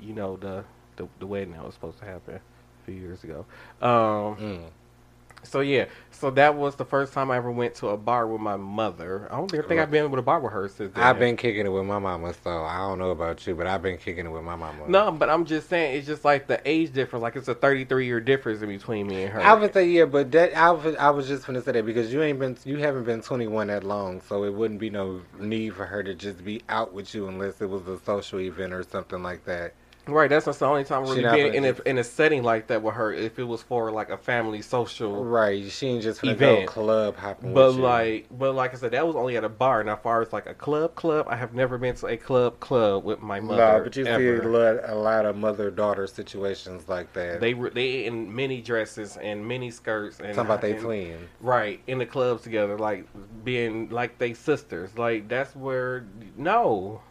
[0.03, 0.65] you know, the,
[1.01, 3.45] the the wedding that was supposed to happen a few years ago.
[3.81, 4.65] Um, Mm.
[5.43, 8.41] So yeah, so that was the first time I ever went to a bar with
[8.41, 9.27] my mother.
[9.31, 11.03] I don't think I've been with a bar with her since then.
[11.03, 13.83] I've been kicking it with my mama, so I don't know about you, but I've
[13.83, 14.87] been kicking it with my mama.
[14.87, 17.23] No, but I'm just saying it's just like the age difference.
[17.23, 19.41] Like it's a 33 year difference in between me and her.
[19.41, 22.13] I would say yeah, but that I was, I was just gonna say that because
[22.13, 25.75] you ain't been you haven't been 21 that long, so it wouldn't be no need
[25.75, 28.83] for her to just be out with you unless it was a social event or
[28.83, 29.73] something like that.
[30.07, 32.83] Right, that's the only time really not being in a, in a setting like that
[32.83, 33.13] with her.
[33.13, 36.67] If it was for like a family social, Right, she ain't just event.
[36.67, 37.55] club hopping.
[37.55, 39.85] But like, but like I said, that was only at a bar.
[39.85, 43.05] Now, far as like a club, club, I have never been to a club, club
[43.05, 43.79] with my mother.
[43.79, 47.41] no, but you see a lot, a lot of mother daughter situations like that.
[47.41, 51.29] They were they in mini dresses and mini skirts and Talking about they twins.
[51.41, 53.07] Right in the clubs together, like
[53.45, 54.97] being like they sisters.
[54.97, 57.03] Like that's where no,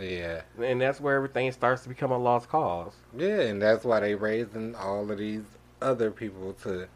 [0.00, 0.42] Yeah.
[0.60, 2.92] and that's where everything starts to become a lost cause.
[3.16, 5.44] Yeah, and that's why they raising all of these
[5.80, 6.88] other people to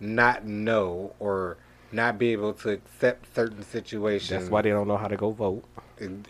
[0.00, 1.56] not know or
[1.92, 4.30] not be able to accept certain situations.
[4.30, 5.64] That's why they don't know how to go vote.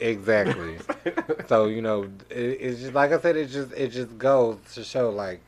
[0.00, 0.78] Exactly.
[1.48, 3.36] so you know, it, it's just like I said.
[3.36, 5.40] It just it just goes to show like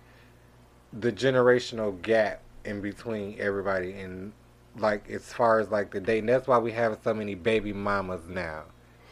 [0.92, 4.32] the generational gap in between everybody, and
[4.76, 6.26] like as far as like the dating.
[6.26, 8.64] That's why we have so many baby mamas now,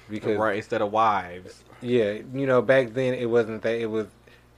[0.09, 1.65] because right instead of wives.
[1.81, 3.81] yeah, you know, back then it wasn't that.
[3.81, 4.07] It was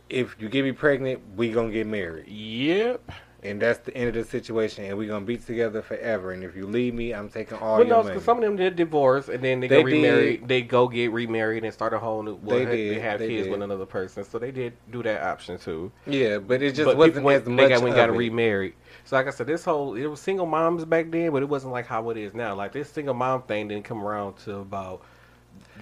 [0.08, 2.28] if you get me pregnant, we gonna get married.
[2.28, 3.10] Yep.
[3.44, 6.32] And that's the end of the situation, and we gonna be together forever.
[6.32, 8.08] And if you leave me, I'm taking all Well, your no, money.
[8.08, 10.36] because some of them did divorce and then they, They go remarry.
[10.38, 10.48] did.
[10.48, 12.34] They go get remarried and start a whole new.
[12.42, 13.52] Well, They they, have they kids did.
[13.52, 15.92] with another person, so they did do that option too.
[16.06, 18.74] yeah, but it just but wasn't went, as they got, we got remarried.
[19.04, 21.72] So like I said, this whole it was single moms back then, but it wasn't
[21.72, 22.56] like how it is now.
[22.56, 25.02] Like this single mom thing didn't come around to about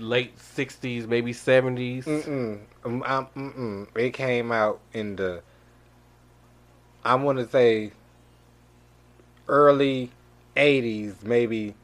[0.01, 2.05] late '60s, maybe '70s.
[2.05, 2.61] Mm-mm.
[2.85, 3.03] Um,
[3.37, 3.87] mm-mm.
[3.97, 5.43] It came out in the,
[7.05, 7.93] I want to say,
[9.49, 10.11] early
[10.57, 11.75] 80s, maybe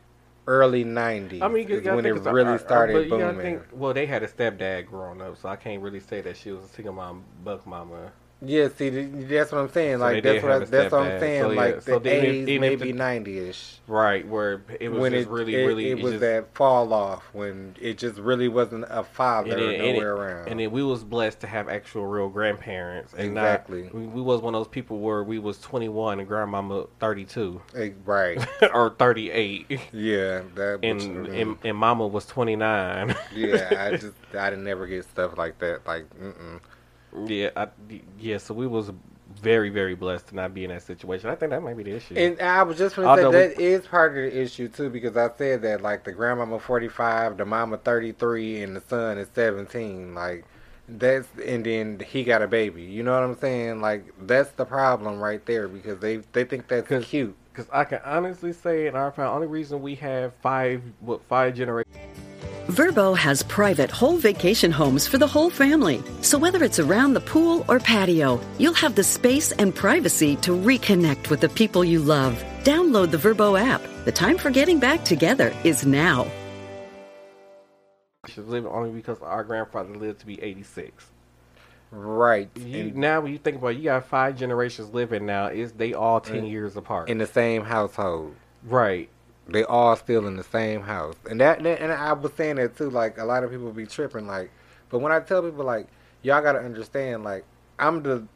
[0.47, 1.43] early 90s.
[1.43, 3.41] I mean, you when it really started booming.
[3.41, 6.51] think- well, they had a stepdad growing up, so I can't really say that she
[6.53, 8.13] was a single mom, buck mama.
[8.45, 9.99] Yeah, see, that's what I'm saying.
[9.99, 11.21] So Like that's what I, that's what I'm stepdad.
[11.21, 11.43] saying.
[11.43, 13.75] So, yeah, like so the then 80s, even maybe 90ish.
[13.87, 16.93] Right, where it was when just it really, it, really, it was just, that fall
[16.93, 20.49] off when it just really wasn't a father and and, nowhere it- around.
[20.49, 23.83] and then we was blessed to have actual real grandparents, and Exactly.
[23.85, 27.61] Not, we, we was one of those people where we was 21 and grandmama 32
[27.77, 28.45] Eh, right.
[28.75, 33.15] or 38, Yeah, that and, and and mama was 29.
[33.35, 35.87] yeah, I just I didn't never get stuff like that.
[35.87, 36.61] Like, mm-mm.
[37.27, 37.69] Yeah, I,
[38.19, 38.39] yeah.
[38.39, 38.91] So we was
[39.41, 41.29] very, very blessed to not be in that situation.
[41.31, 42.15] I think that might be the issue.
[42.17, 44.91] And I was just gonna say Although we- that is part of the issue too,
[44.91, 48.83] because I said that like the grandmama forty five, the mama thirty three, and the
[48.89, 50.15] son is seventeen.
[50.15, 50.45] Like
[50.89, 52.83] that's and then he got a baby.
[52.83, 53.81] You know what I'm saying?
[53.81, 57.35] Like that's the problem right there because they they think that's 'Cause- cute.
[57.53, 61.55] Because I can honestly say, in our family, only reason we have five, what, five
[61.55, 61.95] generations.
[62.73, 66.03] Vrbo has private whole vacation homes for the whole family.
[66.23, 70.53] So whether it's around the pool or patio, you'll have the space and privacy to
[70.53, 72.43] reconnect with the people you love.
[72.65, 73.83] Download the Vrbo app.
[74.07, 76.27] The time for getting back together is now.
[78.39, 81.11] living only because our grandfather lived to be 86.
[81.91, 82.49] Right.
[82.57, 85.49] You, And now, when you think about it, you got five generations living now.
[85.49, 87.11] Is they all 10 years apart?
[87.11, 88.35] in the same household.
[88.65, 89.11] right.
[89.53, 92.91] They all still in the same house, and that, and I was saying that too.
[92.91, 94.51] Like a lot of people be tripping, like,
[94.89, 95.87] but when I tell people like,
[96.23, 97.45] y'all gotta understand, like,
[97.79, 98.27] I'm the,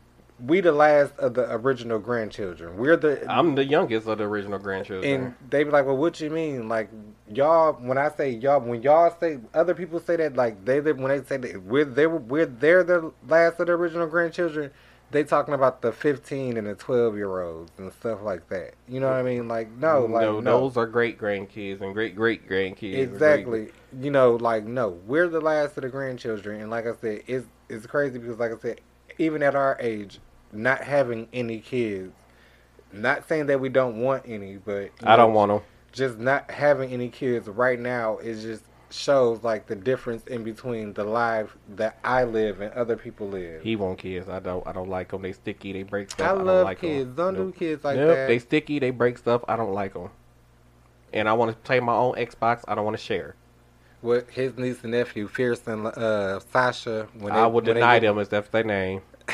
[0.44, 2.76] we the last of the original grandchildren.
[2.76, 5.10] We're the, I'm the youngest of the original grandchildren.
[5.10, 6.68] and they be like, well, what you mean?
[6.68, 6.90] Like,
[7.32, 10.92] y'all, when I say y'all, when y'all say other people say that, like they, they
[10.92, 14.70] when they say that we're they were we're they're the last of the original grandchildren.
[15.12, 18.74] They talking about the 15 and the 12 year olds and stuff like that.
[18.88, 19.46] You know what I mean?
[19.46, 20.60] Like, no, like no, no.
[20.60, 22.94] those are great grandkids and great great grandkids.
[22.94, 23.68] and Exactly.
[24.00, 27.46] You know, like no, we're the last of the grandchildren, and like I said, it's
[27.68, 28.80] it's crazy because, like I said,
[29.18, 30.18] even at our age,
[30.52, 32.12] not having any kids,
[32.92, 35.62] not saying that we don't want any, but I don't want them.
[35.92, 40.92] Just not having any kids right now is just shows like the difference in between
[40.92, 43.62] the life that I live and other people live.
[43.62, 44.28] He want kids.
[44.28, 44.66] I don't.
[44.66, 45.22] I don't like them.
[45.22, 45.72] They sticky.
[45.72, 46.26] They break stuff.
[46.26, 47.14] I I, don't love like kids.
[47.16, 48.26] Don't do kids like Nope, that.
[48.28, 48.78] They sticky.
[48.78, 49.42] They break stuff.
[49.48, 50.10] I don't like them.
[51.12, 52.64] And I want to play my own Xbox.
[52.68, 53.34] I don't want to share.
[54.02, 58.18] With his niece and nephew, Fierce and uh, Sasha, when they, I would deny them
[58.18, 59.02] as that's their name.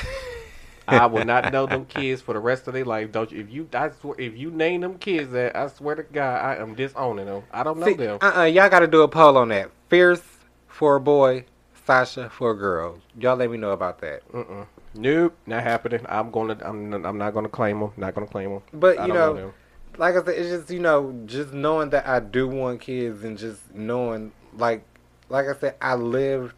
[0.89, 3.13] I will not know them kids for the rest of their life.
[3.13, 3.41] Don't you?
[3.41, 6.57] If you, I swear, if you name them kids that, I swear to God, I
[6.57, 7.43] am disowning them.
[7.53, 8.19] I don't know See, them.
[8.21, 9.71] Uh-uh, y'all got to do a poll on that.
[9.89, 10.23] Fierce
[10.67, 11.45] for a boy,
[11.87, 12.99] Sasha for a girl.
[13.19, 14.27] Y'all let me know about that.
[14.33, 14.67] Mm-mm.
[14.95, 16.05] Nope, not happening.
[16.09, 16.59] I'm gonna.
[16.63, 16.93] I'm.
[17.05, 17.93] I'm not gonna claim them.
[17.97, 18.63] Not gonna claim them.
[18.73, 19.55] But I you know, them.
[19.97, 23.39] like I said, it's just you know, just knowing that I do want kids and
[23.39, 24.85] just knowing, like,
[25.29, 26.55] like I said, I lived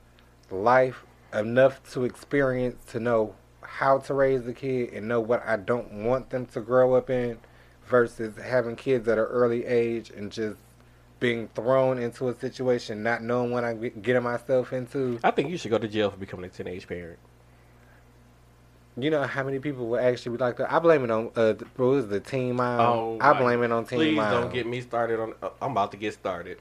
[0.51, 3.35] life enough to experience to know
[3.79, 7.11] how to raise a kid and know what I don't want them to grow up
[7.11, 7.39] in,
[7.87, 10.57] versus having kids at an early age and just
[11.21, 15.19] being thrown into a situation not knowing what I'm get- getting myself into.
[15.25, 17.19] I think you should go to jail for becoming a teenage parent.
[18.97, 20.73] You know how many people will actually be like that?
[20.73, 22.81] I blame it on uh, the- what was the teen mom.
[22.81, 24.31] Oh, I blame it on teen Please mom.
[24.31, 25.35] don't get me started on.
[25.43, 26.59] uh, I'm about to get started.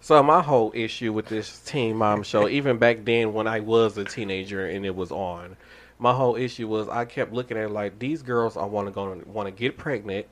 [0.00, 3.96] So my whole issue with this Teen Mom show, even back then when I was
[3.98, 5.56] a teenager and it was on,
[6.02, 8.92] my whole issue was I kept looking at it like these girls are want to
[8.92, 10.26] go want to get pregnant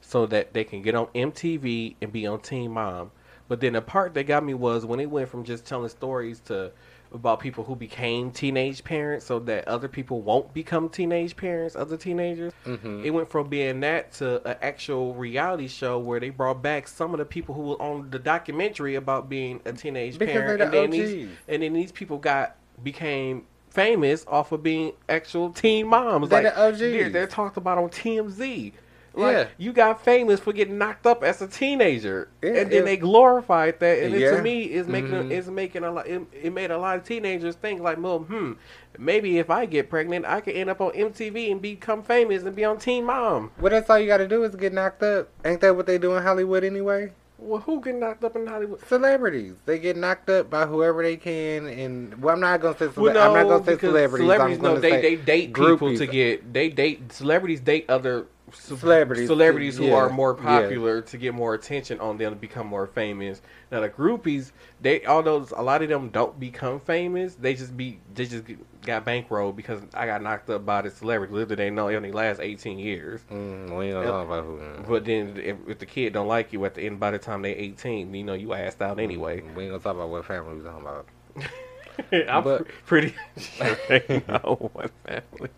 [0.00, 3.10] so that they can get on MTV and be on Teen Mom.
[3.48, 6.40] But then the part that got me was when it went from just telling stories
[6.46, 6.70] to
[7.12, 11.96] about people who became teenage parents so that other people won't become teenage parents, other
[11.96, 12.52] teenagers.
[12.64, 13.04] Mhm.
[13.04, 17.14] It went from being that to an actual reality show where they brought back some
[17.14, 20.64] of the people who were on the documentary about being a teenage Because parent, the
[20.64, 25.86] and then these and then these people got became famous off of being actual teen
[25.86, 26.30] moms.
[26.30, 26.78] They're like the OGs.
[26.80, 28.72] They're, they're talked about on TMZ.
[29.18, 29.46] Like, Yeah.
[29.56, 32.96] you got famous for getting knocked up as a teenager, Yeah, and then it- they
[32.98, 35.30] glorified that, and it, to me is making Mhm.
[35.30, 36.06] is making a lot.
[36.06, 38.52] It, it made a lot of teenagers think like, well, hmm,
[38.98, 42.54] maybe if I get pregnant, I could end up on MTV and become famous and
[42.54, 43.52] be on Teen Mom.
[43.58, 45.28] Well, that's all you got to do is get knocked up.
[45.46, 47.12] Ain't that what they do in Hollywood anyway?
[47.38, 48.86] Well, who get knocked up in Hollywood?
[48.88, 49.54] Celebrities.
[49.66, 52.90] They get knocked up by whoever they can, and well, I'm not gonna say.
[52.90, 54.24] Cele- Well, no, I'm not gonna say celebrities.
[54.24, 58.26] Celebrities gonna they, say they date people to get they date celebrities date other
[58.58, 60.44] Celebrities, celebrities who yeah, are more yeah.
[60.44, 63.40] popular to get more attention on them to become more famous.
[63.70, 64.50] Now the groupies,
[64.80, 68.58] they although a lot of them don't become famous, they just be they just get-
[68.82, 71.32] got bankrolled because I got knocked up by the celebrity.
[71.32, 73.20] Little they know it only lasts eighteen years.
[73.30, 74.60] Mm, we ain't gonna talk about who.
[74.88, 77.42] But then if, if the kid don't like you at the end, by the time
[77.42, 79.42] they eighteen, you know you asked out anyway.
[79.54, 81.06] We ain't gonna talk about what family we talking about.
[82.28, 85.50] I'm But- pr- pretty sure they know what family.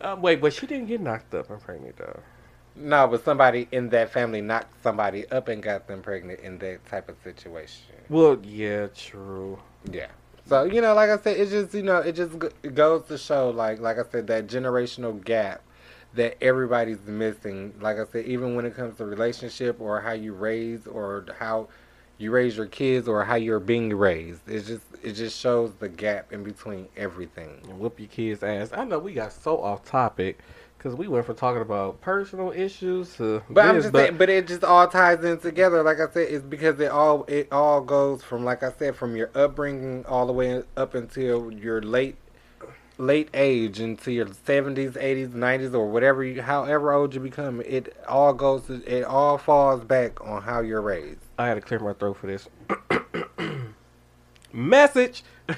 [0.00, 2.20] Um, wait, but she didn't get knocked up and pregnant though.
[2.74, 6.84] No, but somebody in that family knocked somebody up and got them pregnant in that
[6.86, 7.94] type of situation.
[8.08, 9.58] Well, yeah, true.
[9.90, 10.08] Yeah.
[10.46, 12.32] So you know, like I said, it just you know, it just
[12.62, 15.62] it goes to show, like like I said, that generational gap
[16.14, 17.74] that everybody's missing.
[17.80, 21.68] Like I said, even when it comes to relationship or how you raise or how
[22.22, 25.88] you raise your kids or how you're being raised, it just it just shows the
[25.88, 27.60] gap in between everything.
[27.68, 28.70] And whoop your kid's ass.
[28.72, 30.38] I know we got so off topic
[30.78, 33.42] because we went from talking about personal issues to.
[33.48, 35.82] But I'm this, just saying, but it just all ties in together.
[35.82, 39.16] Like I said, it's because it all it all goes from like I said, from
[39.16, 42.16] your upbringing all the way up until your late
[42.98, 47.60] late age into your seventies, eighties, nineties, or whatever you, however old you become.
[47.62, 51.20] It all goes to it all falls back on how you're raised.
[51.38, 52.48] I had to clear my throat for this.
[54.52, 55.24] Message.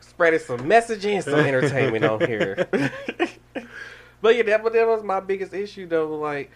[0.00, 2.68] Spreading some messaging, some entertainment on here.
[4.20, 6.14] but yeah, that, but that was my biggest issue though.
[6.16, 6.50] Like,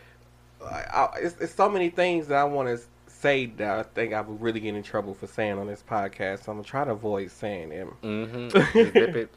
[0.62, 2.84] I, I, it's, it's so many things that I want to
[3.24, 6.44] say that I think I would really get in trouble for saying on this podcast.
[6.44, 7.96] So I'm gonna try to avoid saying them.
[8.02, 8.78] Mm-hmm.
[9.16, 9.30] It.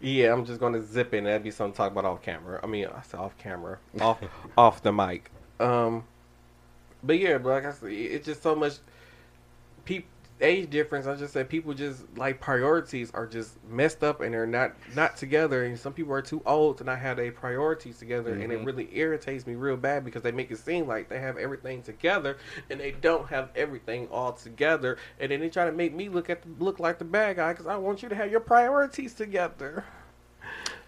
[0.00, 1.18] Yeah, I'm just gonna zip it.
[1.18, 2.58] and That'd be something to talk about off camera.
[2.62, 4.18] I mean, I said off camera, off
[4.58, 5.30] off the mic.
[5.60, 6.04] Um,
[7.02, 8.74] but yeah, but like I said, it's just so much.
[9.84, 10.10] People
[10.40, 11.06] age difference.
[11.06, 15.16] I just said people just like priorities are just messed up and they're not not
[15.16, 15.64] together.
[15.64, 18.66] And some people are too old to not have their priorities together, and it Mhm.
[18.66, 22.36] really irritates me real bad because they make it seem like they have everything together
[22.70, 24.96] and they don't have everything all together.
[25.20, 27.52] And then they try to make me look at the, look like the bad guy
[27.52, 29.84] because I want you to have your priorities together.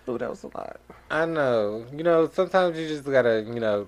[0.08, 0.80] Oh, that was a lot.
[1.10, 1.84] I know.
[1.94, 3.86] You know, sometimes you just gotta, you know,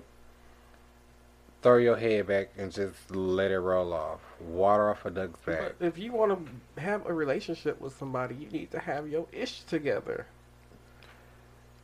[1.63, 4.19] throw your head back and just let it roll off.
[4.41, 5.73] Water off a duck's back.
[5.79, 6.45] But if you want
[6.75, 10.27] to have a relationship with somebody, you need to have your ish together.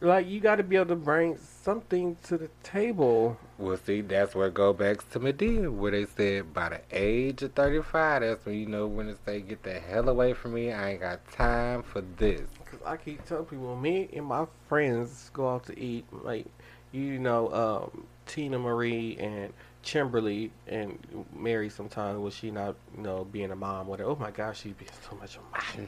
[0.02, 3.38] Like you got to be able to bring something to the table.
[3.58, 7.42] Well, see, that's where it go back to Madea, where they said by the age
[7.42, 10.72] of 35, that's when you know when to say, get the hell away from me.
[10.72, 12.48] I ain't got time for this.
[12.66, 16.06] Cause I keep telling people, me and my friends go out to eat.
[16.14, 16.46] Like,
[16.94, 19.52] you know, um, Tina Marie and
[19.82, 21.00] Kimberly and
[21.36, 21.70] Mary.
[21.70, 24.10] Sometimes when she not, you know, being a mom, whatever.
[24.12, 25.88] Oh my gosh, she's being so much a mom.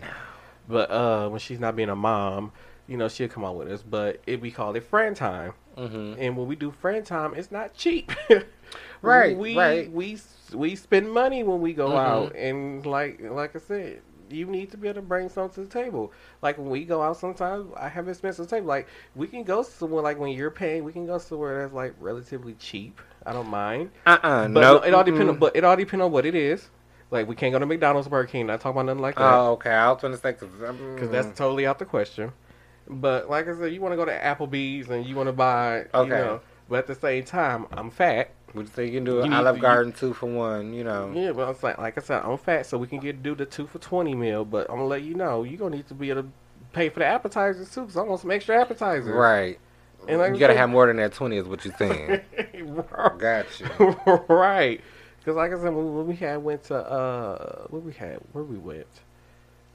[0.68, 2.52] But uh, when she's not being a mom,
[2.88, 3.84] you know, she'll come out with us.
[3.84, 5.54] But it, we call it friend time.
[5.78, 6.16] Mhm.
[6.20, 8.12] And when we do friend time, it's not cheap.
[9.02, 9.92] Right, We right.
[9.92, 10.18] we
[10.54, 11.98] we spend money when we go Mhm.
[11.98, 15.68] out, and like like I said, you need to be able to bring something to
[15.70, 16.14] the table.
[16.42, 18.68] Like when we go out, sometimes I have expensive table.
[18.68, 21.96] Like we can go somewhere like when you're paying, we can go somewhere that's like
[22.00, 23.02] relatively cheap.
[23.26, 23.92] I don't mind.
[24.06, 25.30] Uh-uh, But nope, no, it all depends.
[25.30, 25.40] on mm-mm.
[25.40, 26.70] But it all depends on what it is.
[27.12, 28.48] Like we can't go to McDonald's, Burger King.
[28.48, 29.34] Not talking about nothing like that.
[29.34, 29.70] Oh, okay.
[29.72, 32.32] I was going to say, um, because that's totally out the question.
[32.88, 35.86] But like I said, you want to go to Applebee's and you want to buy,
[35.94, 36.04] Okay.
[36.04, 36.42] you know.
[36.70, 38.32] But at the same time, I'm fat.
[38.54, 41.12] Would you say you can do an Olive Garden two for one, you know?
[41.14, 43.46] Yeah, but I'm saying, like I said, I'm fat, so we can get do the
[43.46, 44.44] two for twenty meal.
[44.44, 46.30] But I'm gonna let you know, you're gonna need to be able to
[46.74, 49.14] pay for the appetizers too, because I want some extra appetizers.
[49.14, 49.60] Right.
[50.08, 52.22] And like you got to said- have more than that 20 is what you're saying.
[53.20, 53.46] Got
[53.80, 53.96] you.
[54.30, 54.82] right.
[55.20, 58.58] Because like I said, when we had went to uh, where we had where we
[58.58, 58.88] went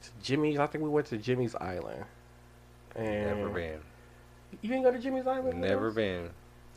[0.01, 0.59] to Jimmy's.
[0.59, 2.03] I think we went to Jimmy's Island.
[2.95, 3.79] And Never been.
[4.61, 5.59] You didn't go to Jimmy's Island?
[5.61, 6.29] Never been.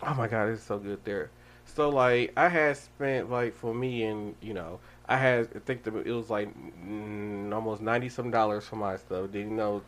[0.03, 1.30] Oh my god, it's so good there.
[1.64, 5.82] So like I had spent like for me and you know I had I think
[5.84, 6.48] the, it was like
[6.84, 9.30] mm, almost ninety some dollars for my stuff.
[9.32, 9.82] Then you know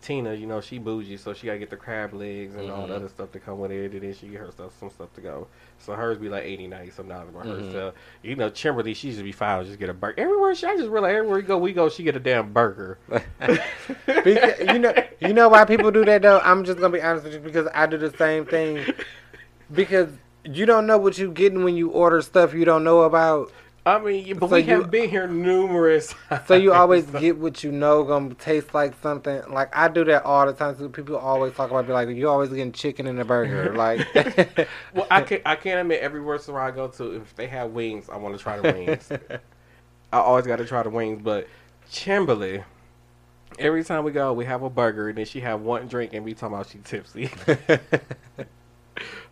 [0.00, 2.92] Tina, you know she bougie, so she gotta get the crab legs and all the
[2.92, 2.96] Mhm.
[2.96, 3.92] other stuff to come with it.
[3.92, 5.48] And then she get her stuff some stuff to go.
[5.80, 7.66] So hers be like 80, 90 some dollars by Mhm.
[7.66, 7.94] herself.
[8.22, 10.14] You know Kimberly, she just be fine, just get a burger.
[10.20, 12.98] Everywhere she, I just realized everywhere we go, we go, she get a damn burger.
[14.06, 16.40] Because, you know, you know why people do that though.
[16.40, 18.86] I'm just gonna be honest with you because I do the same thing.
[19.72, 20.08] Because
[20.44, 23.52] you don't know what you're getting when you order stuff you don't know about.
[23.88, 26.14] I mean, but So we you- have been here numerous.
[26.46, 29.42] So you always get what you know gonna taste like something.
[29.50, 30.76] Like I do that all the time.
[30.78, 33.74] So people always talk about be like you always getting chicken in a burger.
[33.76, 34.06] Like
[34.94, 38.08] well, I can I can't admit every restaurant I go to, if they have wings,
[38.08, 39.10] I want to try the wings.
[40.12, 41.48] I always got to try the wings, but
[41.90, 42.64] Kimberly,
[43.58, 46.24] Every time we go, we have a burger, and then she have one drink, and
[46.24, 47.30] we talking about she tipsy.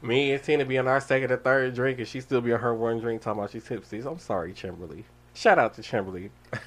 [0.02, 2.60] Me and Tina be on our second or third drink, and she still be on
[2.60, 4.00] her one drink talking about she's tipsy.
[4.02, 5.04] So I'm sorry, Chimberly.
[5.34, 6.30] Shout out to Chimberly,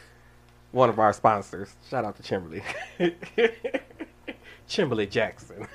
[0.72, 1.76] one of our sponsors.
[1.90, 2.64] Shout out to Chimberly.
[4.70, 5.68] Chimberly Jackson.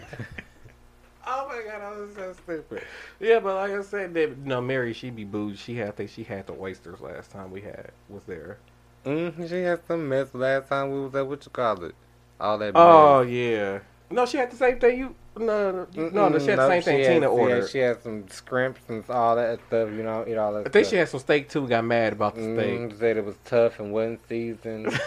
[1.27, 2.83] oh my god, I was so stupid.
[3.19, 5.59] Yeah, but like I said, that, no, Mary, she be booed.
[5.59, 8.59] She had, I think she had the oysters last time we had was there.
[9.05, 11.95] Mm, she had some mess last time we was at what you call it.
[12.41, 12.73] All that.
[12.75, 13.33] Oh mess.
[13.33, 13.79] yeah.
[14.11, 14.99] No, she had the same thing.
[14.99, 17.71] You no, no, no, no she had the same thing Tina had, she had- ordered.
[17.71, 19.91] She had some scrimps and all that stuff.
[19.91, 20.67] You know, eat all that.
[20.67, 20.91] I think stuff.
[20.91, 21.67] she had some steak too.
[21.67, 22.81] Got mad about the steak.
[22.81, 24.99] Mm, said it was tough and wasn't seasoned.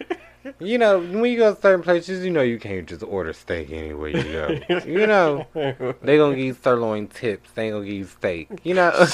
[0.58, 3.70] you know, when you go to certain places, you know you can't just order steak
[3.70, 4.58] anywhere you go.
[4.86, 7.50] you know, they gonna give you sirloin tips.
[7.52, 8.48] They ain't gonna give you steak.
[8.64, 8.92] You know.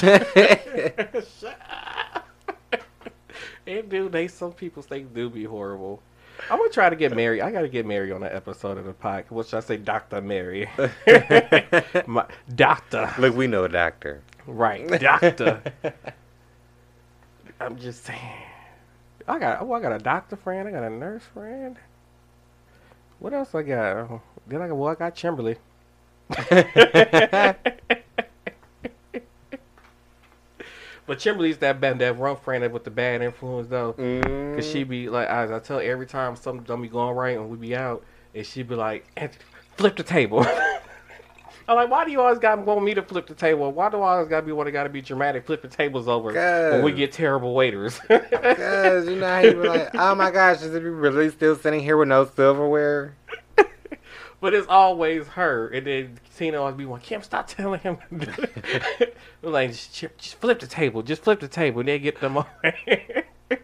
[3.65, 6.01] And dude, they some people's steaks do be horrible.
[6.49, 7.41] I'm gonna try to get Mary.
[7.41, 9.31] I gotta get Mary on an episode of the podcast.
[9.31, 10.69] What should I say, Doctor Mary?
[12.07, 14.21] My, doctor, Look, we know a doctor.
[14.45, 14.87] right?
[14.99, 15.61] Doctor.
[17.61, 18.19] I'm just saying.
[19.27, 19.61] I got.
[19.61, 20.67] Oh, I got a doctor friend.
[20.67, 21.77] I got a nurse friend.
[23.19, 24.21] What else I got?
[24.47, 24.75] Then I got.
[24.75, 25.55] Well, I got Chimberly.
[31.05, 33.93] But Chimberly's that bad, that wrong friend with the bad influence though.
[33.93, 34.55] Mm.
[34.55, 37.49] Cause she be like, as I tell every time something don't be going right and
[37.49, 39.05] we be out, and she be like,
[39.75, 40.45] flip the table.
[41.67, 43.71] I'm like, why do you always got want me to flip the table?
[43.71, 46.83] Why do I always gotta be one that gotta be dramatic, flipping tables over when
[46.83, 47.99] we get terrible waiters?
[48.07, 51.79] Cause you know how you be like, oh my gosh, is it really still sitting
[51.79, 53.15] here with no silverware?
[54.43, 57.97] But it's always her, and then Tina always be like, Kim, stop telling him.
[59.41, 62.73] Like, just, just flip the table, just flip the table, and they get them over.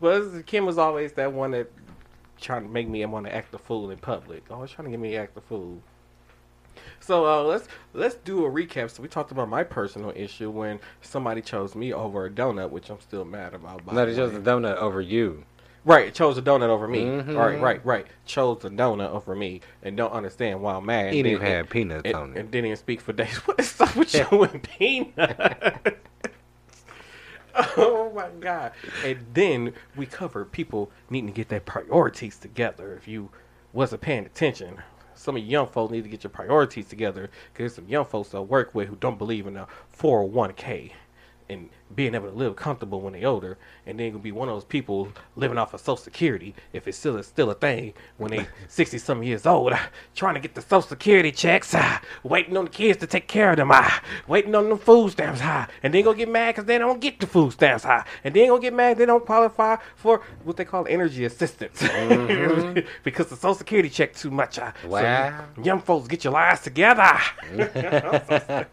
[0.00, 1.70] but Kim was always that one that
[2.38, 4.44] trying to make me want to act a fool in public.
[4.50, 5.80] Always trying to get me to act a fool.
[7.00, 8.90] So uh, let's let's do a recap.
[8.90, 12.90] So we talked about my personal issue when somebody chose me over a donut, which
[12.90, 13.86] I'm still mad about.
[13.86, 14.38] by No, they chose way.
[14.38, 15.44] a donut over you.
[15.84, 17.04] Right, chose a donut over me.
[17.04, 17.36] Mhm.
[17.36, 18.06] Right, right, right.
[18.26, 21.14] Chose a donut over me, and don't understand why I'm mad.
[21.14, 22.38] He didn't even have peanuts and, on it.
[22.38, 23.36] and didn't even speak for days.
[23.46, 25.96] What is up with you and peanuts?
[27.76, 28.72] oh my god!
[29.04, 32.94] And then we covered people needing to get their priorities together.
[32.94, 33.30] If you
[33.72, 34.82] wasn't paying attention,
[35.14, 38.04] some of you young folks need to get your priorities together because there's some young
[38.04, 39.66] folks I work with who don't believe in a
[39.98, 40.92] 401k
[41.50, 44.54] and being able to live comfortable when they're older, and then gonna be one of
[44.54, 48.46] those people living off of Social Security if it's still still a thing when they
[48.68, 52.66] sixty some years old, ah, trying to get the Social Security checks, ah, waiting on
[52.66, 55.40] the kids to take care of them, ah, waiting on the food stamps,
[55.82, 58.48] and then gonna get mad because they don't get the food stamps, ah, and then
[58.48, 61.80] gonna get mad they don't qualify for what they call energy assistance
[63.02, 64.54] because the Social Security check too much.
[64.54, 65.46] So Wow.
[65.62, 67.18] young folks, get your lives together.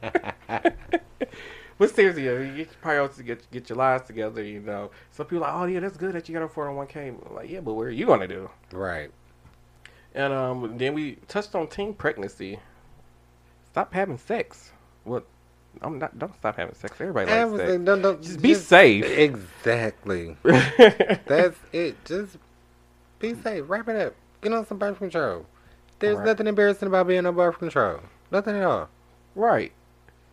[1.77, 4.43] But seriously, you get your priorities, get get your lives together.
[4.43, 6.65] You know, so people are like, oh yeah, that's good that you got a four
[6.65, 7.13] hundred one k.
[7.31, 8.49] Like, yeah, but what are you gonna do?
[8.71, 9.11] Right.
[10.15, 12.59] And um, then we touched on teen pregnancy.
[13.71, 14.71] Stop having sex.
[15.03, 15.25] What?
[15.81, 16.17] I'm not.
[16.17, 16.93] Don't stop having sex.
[16.99, 17.85] Everybody likes Everything, sex.
[17.85, 19.05] don't, don't, Just be safe.
[19.05, 20.35] Exactly.
[20.43, 22.03] That's it.
[22.05, 22.37] Just
[23.19, 23.65] be safe.
[23.67, 24.15] Wrap it up.
[24.41, 25.45] Get on some birth control.
[25.99, 26.25] There's Right.
[26.25, 27.99] nothing embarrassing about being on birth control.
[28.31, 28.89] Nothing at all.
[29.35, 29.71] Right.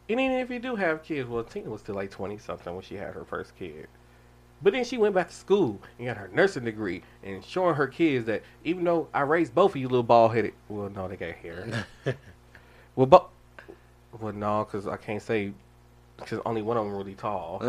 [0.09, 2.83] And even if you do have kids, well, Tina was still like 20 something when
[2.83, 3.89] she had her first kid.
[4.63, 7.87] But then she went back to school and got her nursing degree and showing her
[7.87, 11.17] kids that even though I raised both of you little bald headed, well, no, they
[11.17, 11.87] got hair.
[12.97, 13.29] well, but,
[14.19, 15.53] well, no, because I can't say,
[16.17, 17.63] because only one of them really tall.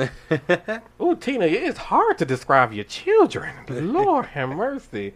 [1.00, 3.54] oh, Tina, it's hard to describe your children.
[3.70, 5.14] Lord have mercy.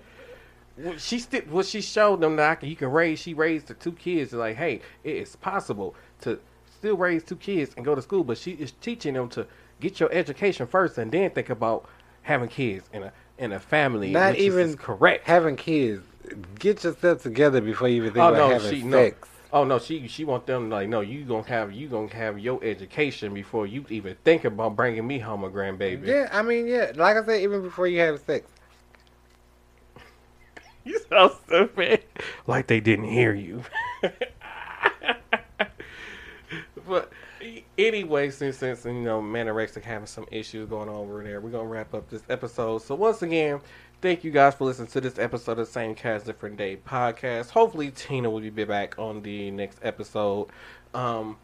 [0.78, 3.20] Well, she still, what she showed them that I can, you can raise.
[3.20, 4.34] She raised the two kids.
[4.34, 6.40] Like, hey, it is possible to
[6.80, 9.46] still raise two kids and go to school, but she is teaching them to
[9.80, 11.88] get your education first and then think about
[12.24, 14.12] having kids in a in a family.
[14.12, 15.28] Not which even is correct.
[15.28, 16.04] Having kids.
[16.60, 18.98] Get yourself together before you even think oh about no, having she no.
[18.98, 19.28] sex.
[19.52, 22.64] Oh no, she she want them like no, you gonna have you gonna have your
[22.64, 26.08] education before you even think about bringing me home a grandbaby.
[26.08, 26.92] Yeah, I mean, yeah.
[26.96, 28.48] Like I said, even before you have sex.
[30.86, 32.04] You sound stupid.
[32.48, 33.64] Like they didn't hear you.
[36.90, 37.12] but
[37.78, 41.66] anyway, since since you know Manorexic having some issues going on over there, we're gonna
[41.68, 42.82] wrap up this episode.
[42.82, 43.62] So once again,
[44.02, 47.52] thank you guys for listening to this episode of Same Cast Different Day podcast.
[47.52, 50.48] Hopefully Tina will be back on the next episode.
[50.94, 51.38] Um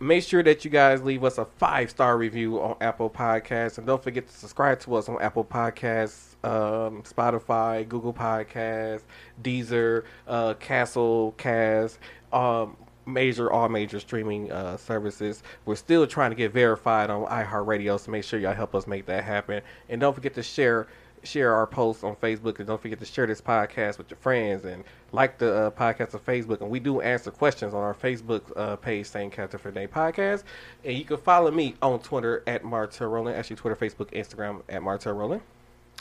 [0.00, 3.86] make sure that you guys leave us a five star review on Apple Podcasts, and
[3.86, 9.02] don't forget to subscribe to us on Apple Podcasts, um, Spotify, Google Podcasts,
[9.42, 11.98] Deezer, uh, Castle Cast,
[12.32, 12.76] um,
[13.08, 15.42] major all major streaming uh, services.
[15.64, 19.06] We're still trying to get verified on iHeartRadio, so make sure y'all help us make
[19.06, 20.86] that happen, and don't forget to share
[21.22, 24.64] share our posts on Facebook, and don't forget to share this podcast with your friends
[24.64, 26.60] and like the uh, podcast on Facebook.
[26.60, 30.44] And we do answer questions on our Facebook uh, page, Same Cast Different Day Podcast.
[30.84, 34.82] And you can follow me on Twitter at Martel Rowland, actually Twitter, Facebook, Instagram at
[34.82, 35.42] Martel Rowland.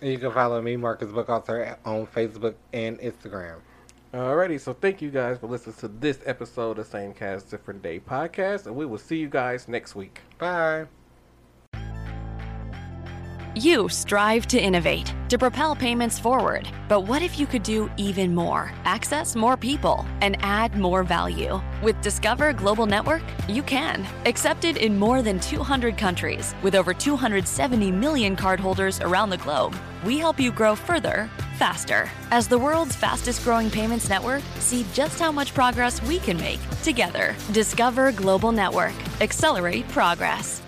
[0.01, 3.55] And you can follow me, Marcus Book Author, on Facebook and Instagram.
[4.17, 7.99] Alrighty, so thank you guys for listening to this episode of Same Cast Different Day
[7.99, 10.21] podcast, and we will see you guys next week.
[10.39, 10.87] Bye.
[13.57, 16.69] You strive to innovate, to propel payments forward.
[16.87, 18.71] But what if you could do even more?
[18.85, 21.59] Access more people and add more value.
[21.81, 24.05] With Discover Global Network, you can.
[24.27, 30.19] Accepted in more than 200 countries, with over 270 million cardholders around the globe, we
[30.19, 31.27] help you grow further,
[31.57, 32.07] faster.
[32.29, 36.59] As the world's fastest growing payments network, see just how much progress we can make
[36.83, 37.35] together.
[37.53, 38.93] Discover Global Network.
[39.19, 40.61] Accelerate progress.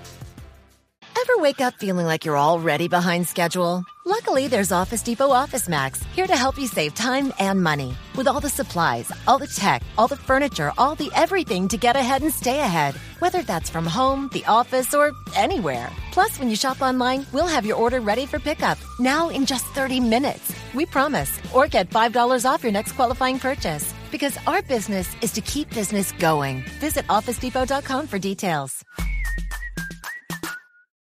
[1.21, 3.83] Ever wake up feeling like you're already behind schedule?
[4.05, 7.93] Luckily, there's Office Depot Office Max here to help you save time and money.
[8.15, 11.97] With all the supplies, all the tech, all the furniture, all the everything to get
[11.97, 12.95] ahead and stay ahead.
[13.19, 15.89] Whether that's from home, the office, or anywhere.
[16.13, 19.65] Plus, when you shop online, we'll have your order ready for pickup now in just
[19.75, 20.53] 30 minutes.
[20.73, 21.37] We promise.
[21.53, 23.93] Or get $5 off your next qualifying purchase.
[24.09, 26.63] Because our business is to keep business going.
[26.79, 28.85] Visit OfficeDepot.com for details.